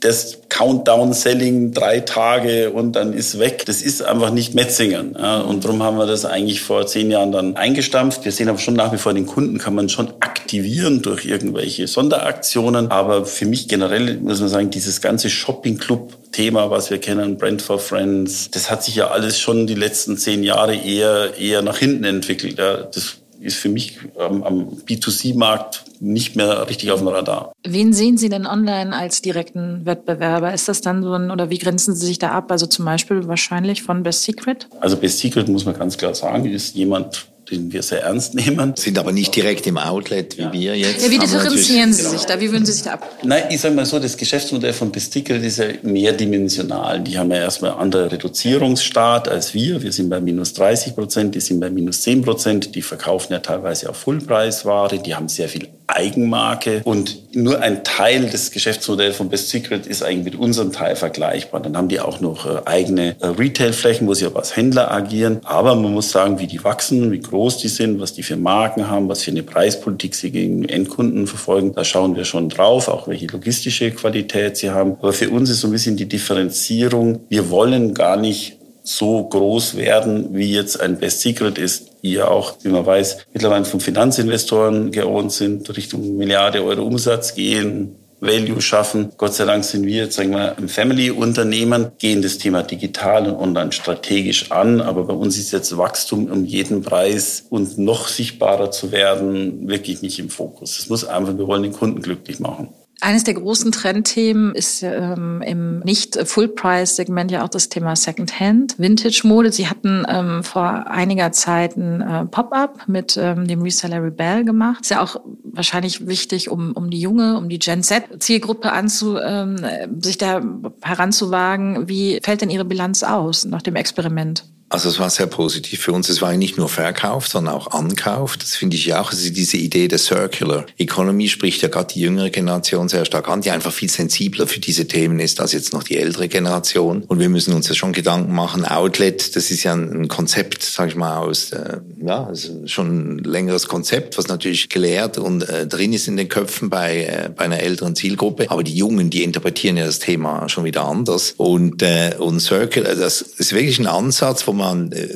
[0.00, 3.64] das Countdown-Selling drei Tage und dann ist weg.
[3.66, 5.14] Das ist einfach nicht Metzingen.
[5.14, 8.24] Und darum haben wir das eigentlich vor zehn Jahren dann eingestampft.
[8.24, 11.86] Wir sehen aber schon nach wie vor den Kunden kann man schon aktivieren durch irgendwelche
[11.86, 12.90] Sonderaktionen.
[12.90, 17.60] Aber für mich generell muss man sagen, dieses ganze Shopping-Club Thema, was wir kennen, Brand
[17.60, 21.78] for Friends, das hat sich ja alles schon die letzten zehn Jahre eher, eher nach
[21.78, 22.58] hinten entwickelt.
[22.58, 27.52] Das ist für mich ähm, am B2C-Markt nicht mehr richtig auf dem Radar.
[27.66, 30.52] Wen sehen Sie denn online als direkten Wettbewerber?
[30.52, 32.50] Ist das dann so ein, oder wie grenzen Sie sich da ab?
[32.50, 34.68] Also zum Beispiel wahrscheinlich von Best Secret?
[34.80, 38.74] Also Best Secret muss man ganz klar sagen, ist jemand, den wir sehr ernst nehmen.
[38.76, 40.52] Sind aber nicht direkt im Outlet wie ja.
[40.52, 41.04] wir jetzt.
[41.04, 42.40] Ja, wie differenzieren Sie sich da?
[42.40, 43.08] Wie würden Sie sich da ab?
[43.22, 47.00] Nein, ich sage mal so, das Geschäftsmodell von Bestickel ist ja mehrdimensional.
[47.00, 49.82] Die haben ja erstmal einen anderen Reduzierungsstart als wir.
[49.82, 52.74] Wir sind bei minus 30 Prozent, die sind bei minus 10 Prozent.
[52.74, 54.98] Die verkaufen ja teilweise auch Fullpreisware.
[54.98, 60.02] Die haben sehr viel Eigenmarke und nur ein Teil des Geschäftsmodells von Best Secret ist
[60.02, 61.60] eigentlich mit unserem Teil vergleichbar.
[61.60, 65.40] Dann haben die auch noch äh, eigene äh, Retailflächen, wo sie auch als Händler agieren.
[65.44, 68.88] Aber man muss sagen, wie die wachsen, wie groß die sind, was die für Marken
[68.88, 73.08] haben, was für eine Preispolitik sie gegen Endkunden verfolgen, da schauen wir schon drauf, auch
[73.08, 74.96] welche logistische Qualität sie haben.
[75.00, 79.76] Aber für uns ist so ein bisschen die Differenzierung, wir wollen gar nicht so groß
[79.76, 83.80] werden, wie jetzt ein Best Secret ist, die ja auch, wie man weiß, mittlerweile von
[83.80, 89.12] Finanzinvestoren geohnt sind, Richtung Milliarde Euro Umsatz gehen, Value schaffen.
[89.16, 93.72] Gott sei Dank sind wir sagen wir, ein Family-Unternehmen, gehen das Thema digital und online
[93.72, 94.80] strategisch an.
[94.80, 100.02] Aber bei uns ist jetzt Wachstum um jeden Preis und noch sichtbarer zu werden wirklich
[100.02, 100.78] nicht im Fokus.
[100.78, 102.68] Es muss einfach, wir wollen den Kunden glücklich machen.
[103.02, 109.52] Eines der großen Trendthemen ist ähm, im Nicht-Full-Price-Segment ja auch das Thema Secondhand, Vintage-Mode.
[109.52, 114.82] Sie hatten ähm, vor einiger Zeit ein äh, Pop-up mit ähm, dem Reseller Rebel gemacht.
[114.82, 119.56] Ist ja auch wahrscheinlich wichtig, um, um die junge, um die Gen Z-Zielgruppe anzu, ähm,
[120.00, 120.42] sich da
[120.82, 121.88] heranzuwagen.
[121.88, 124.44] Wie fällt denn Ihre Bilanz aus nach dem Experiment?
[124.70, 126.08] Also es war sehr positiv für uns.
[126.08, 128.36] Es war nicht nur Verkauf, sondern auch Ankauf.
[128.36, 129.10] Das finde ich ja auch.
[129.10, 133.40] Also diese Idee der Circular Economy spricht ja gerade die jüngere Generation sehr stark an,
[133.40, 137.02] die einfach viel sensibler für diese Themen ist als jetzt noch die ältere Generation.
[137.08, 138.64] Und wir müssen uns ja schon Gedanken machen.
[138.64, 143.18] Outlet, das ist ja ein Konzept, sage ich mal, aus äh, ja, also schon ein
[143.18, 147.44] längeres Konzept, was natürlich gelehrt und äh, drin ist in den Köpfen bei äh, bei
[147.44, 148.48] einer älteren Zielgruppe.
[148.48, 151.34] Aber die Jungen, die interpretieren ja das Thema schon wieder anders.
[151.36, 155.08] Und äh, und Circular, das ist wirklich ein Ansatz, wo man äh,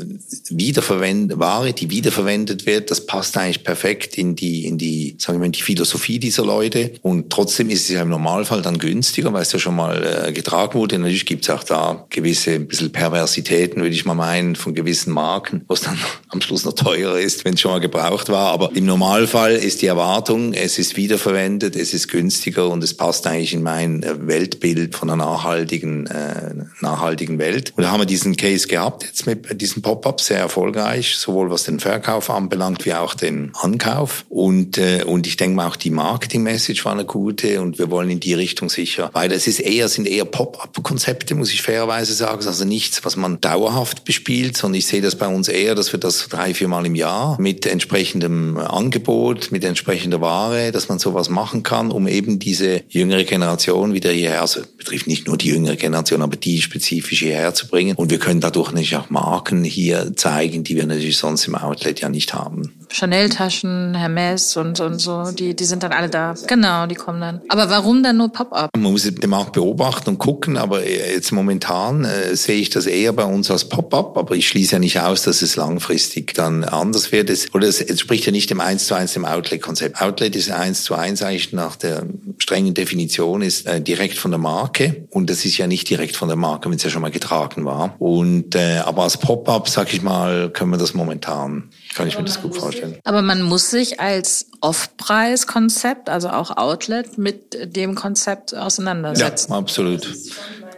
[0.50, 5.46] wiederverwendet, Ware, die wiederverwendet wird, das passt eigentlich perfekt in die, in die, sagen wir
[5.46, 6.92] mal, die Philosophie dieser Leute.
[7.02, 10.32] Und trotzdem ist es ja im Normalfall dann günstiger, weil es ja schon mal äh,
[10.32, 10.98] getragen wurde.
[10.98, 15.12] Natürlich gibt es auch da gewisse ein bisschen Perversitäten, würde ich mal meinen, von gewissen
[15.12, 18.52] Marken, was dann am Schluss noch teurer ist, wenn es schon mal gebraucht war.
[18.52, 23.26] Aber im Normalfall ist die Erwartung, es ist wiederverwendet, es ist günstiger und es passt
[23.26, 27.72] eigentlich in mein äh, Weltbild von einer nachhaltigen, äh, nachhaltigen Welt.
[27.76, 31.50] Und da haben wir diesen Case gehabt jetzt mit mit diesem Pop-up sehr erfolgreich, sowohl
[31.50, 34.24] was den Verkauf anbelangt wie auch den Ankauf.
[34.28, 38.10] Und, äh, und ich denke mal auch die Marketing-Message war eine gute und wir wollen
[38.10, 42.46] in die Richtung sicher, weil es ist eher, sind eher Pop-up-Konzepte, muss ich fairerweise sagen.
[42.46, 46.00] Also nichts, was man dauerhaft bespielt, sondern ich sehe das bei uns eher, dass wir
[46.00, 51.28] das drei, vier Mal im Jahr mit entsprechendem Angebot, mit entsprechender Ware, dass man sowas
[51.28, 55.76] machen kann, um eben diese jüngere Generation wieder hierher, also betrifft nicht nur die jüngere
[55.76, 57.96] Generation, aber die spezifisch hierher zu bringen.
[57.96, 62.00] Und wir können dadurch nicht auch Marken hier zeigen, die wir natürlich sonst im Outlet
[62.00, 62.74] ja nicht haben.
[62.94, 66.34] Chanel-Taschen, Hermes und, und so, die, die sind dann alle da.
[66.46, 67.40] Genau, die kommen dann.
[67.48, 68.70] Aber warum dann nur Pop-up?
[68.76, 73.12] Man muss den Markt beobachten und gucken, aber jetzt momentan äh, sehe ich das eher
[73.12, 77.10] bei uns als Pop-up, aber ich schließe ja nicht aus, dass es langfristig dann anders
[77.10, 77.30] wird.
[77.30, 80.00] Es, oder es entspricht ja nicht dem 1 zu 1 dem Outlet-Konzept.
[80.00, 82.06] Outlet ist 1 zu 1 eigentlich nach der
[82.38, 86.28] strengen Definition ist äh, direkt von der Marke und das ist ja nicht direkt von
[86.28, 87.96] der Marke, wenn es ja schon mal getragen war.
[87.98, 92.24] Und äh, aber als Pop-up, sag ich mal, können wir das momentan, kann ich mir
[92.24, 92.98] das gut vorstellen.
[93.04, 99.52] Aber man muss sich als Off-Preis-Konzept, also auch Outlet, mit dem Konzept auseinandersetzen.
[99.52, 100.08] Ja, absolut.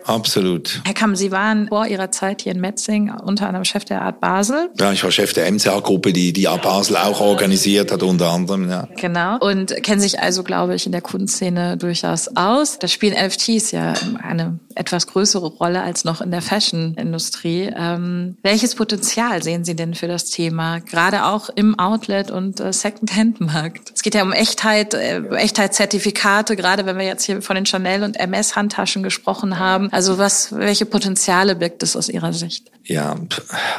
[0.06, 0.80] Absolut.
[0.84, 4.20] Herr Kamm, Sie waren vor Ihrer Zeit hier in Metzing unter anderem Chef der Art
[4.20, 4.70] Basel.
[4.78, 8.70] Ja, ich war Chef der MCA-Gruppe, die die Art Basel auch organisiert hat, unter anderem.
[8.70, 8.88] Ja.
[8.96, 9.38] Genau.
[9.38, 12.78] Und kennen sich also, glaube ich, in der Kunstszene durchaus aus.
[12.78, 17.72] Da spielen NFTs ja eine etwas größere Rolle als noch in der Fashion-Industrie.
[17.74, 22.72] Ähm, welches Potenzial sehen Sie denn für das Thema, gerade auch im Outlet- und äh,
[22.72, 23.92] Second-Hand-Markt?
[23.94, 28.04] Es geht ja um Echtheit, äh, Echtheitszertifikate, gerade wenn wir jetzt hier von den Chanel-
[28.04, 29.88] und MS-Handtaschen gesprochen haben.
[29.96, 32.70] Also was, welche Potenziale birgt es aus Ihrer Sicht?
[32.84, 33.16] Ja,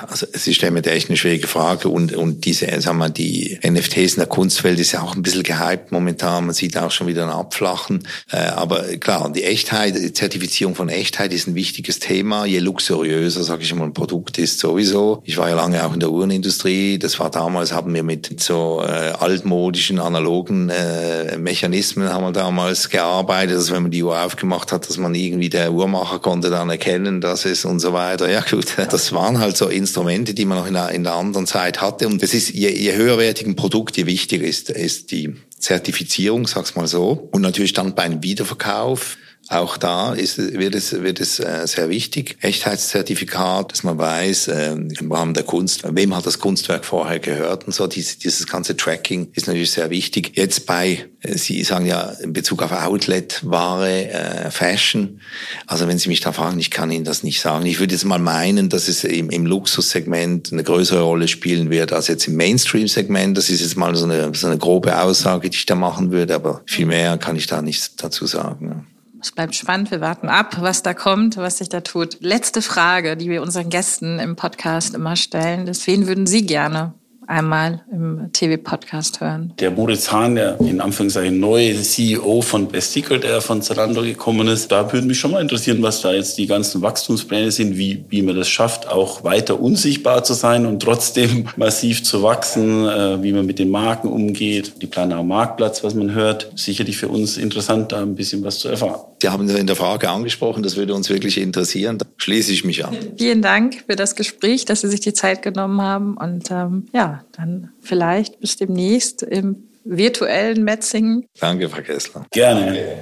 [0.07, 3.59] also Sie stellen mir da echt eine schwierige Frage und, und diese, sagen wir, die
[3.63, 6.47] NFTs in der Kunstwelt ist ja auch ein bisschen gehypt momentan.
[6.47, 8.07] Man sieht auch schon wieder ein Abflachen.
[8.31, 12.45] Äh, aber klar, die Echtheit, die Zertifizierung von Echtheit ist ein wichtiges Thema.
[12.45, 15.21] Je luxuriöser, sage ich mal, ein Produkt ist sowieso.
[15.23, 16.97] Ich war ja lange auch in der Uhrenindustrie.
[16.97, 22.89] Das war damals, haben wir mit so äh, altmodischen, analogen äh, Mechanismen haben wir damals
[22.89, 26.69] gearbeitet, dass wenn man die Uhr aufgemacht hat, dass man irgendwie der Uhrmacher konnte dann
[26.69, 28.29] erkennen, dass es und so weiter.
[28.29, 31.47] Ja gut, das waren halt so Instrumente, die man noch in einer, in einer anderen
[31.47, 32.07] Zeit hatte.
[32.07, 36.75] Und das ist, je, je höherwertig ein Produkt, je wichtiger ist, ist die Zertifizierung, sag's
[36.75, 37.29] mal so.
[37.31, 39.17] Und natürlich dann beim Wiederverkauf
[39.49, 42.37] auch da ist, wird es, wird es äh, sehr wichtig.
[42.41, 47.65] Echtheitszertifikat, dass man weiß, äh, im Rahmen der Kunst, wem hat das Kunstwerk vorher gehört
[47.65, 47.87] und so.
[47.87, 50.33] Dieses, dieses ganze Tracking ist natürlich sehr wichtig.
[50.35, 55.21] Jetzt bei, äh, Sie sagen ja in Bezug auf Outlet, Ware, äh, Fashion.
[55.65, 57.65] Also wenn Sie mich da fragen, ich kann Ihnen das nicht sagen.
[57.65, 61.93] Ich würde jetzt mal meinen, dass es im, im Luxussegment eine größere Rolle spielen wird
[61.93, 63.37] als jetzt im Mainstream-Segment.
[63.37, 66.35] Das ist jetzt mal so eine, so eine grobe Aussage, die ich da machen würde,
[66.35, 68.87] aber viel mehr kann ich da nicht dazu sagen.
[69.21, 69.91] Es bleibt spannend.
[69.91, 72.17] Wir warten ab, was da kommt, was sich da tut.
[72.21, 75.65] Letzte Frage, die wir unseren Gästen im Podcast immer stellen.
[75.65, 76.93] Deswegen würden Sie gerne
[77.27, 79.53] einmal im TV-Podcast hören.
[79.59, 84.71] Der Moritz Hahn, der in Anführungszeichen neue CEO von Besticle, der von Zalando gekommen ist,
[84.71, 88.21] da würde mich schon mal interessieren, was da jetzt die ganzen Wachstumspläne sind, wie, wie
[88.21, 93.33] man das schafft, auch weiter unsichtbar zu sein und trotzdem massiv zu wachsen, äh, wie
[93.33, 96.51] man mit den Marken umgeht, die Planer am Marktplatz, was man hört.
[96.55, 99.01] Sicherlich für uns interessant, da ein bisschen was zu erfahren.
[99.21, 101.97] Sie haben in der Frage angesprochen, das würde uns wirklich interessieren.
[101.97, 102.95] Da schließe ich mich an.
[103.17, 107.16] Vielen Dank für das Gespräch, dass Sie sich die Zeit genommen haben und ähm, ja,
[107.31, 111.25] dann vielleicht bis demnächst im virtuellen Metzingen.
[111.39, 112.25] Danke, Frau Kessler.
[112.31, 112.97] Gerne.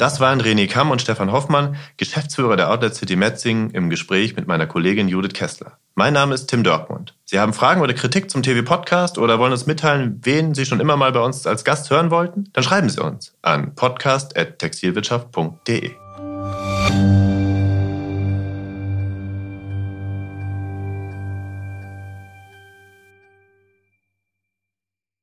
[0.00, 4.46] Das waren René Kamm und Stefan Hoffmann, Geschäftsführer der Outlet City Metzingen, im Gespräch mit
[4.46, 5.76] meiner Kollegin Judith Kessler.
[5.94, 7.14] Mein Name ist Tim Dörkmund.
[7.26, 10.96] Sie haben Fragen oder Kritik zum TV-Podcast oder wollen uns mitteilen, wen Sie schon immer
[10.96, 12.48] mal bei uns als Gast hören wollten?
[12.54, 15.90] Dann schreiben Sie uns an podcast.textilwirtschaft.de.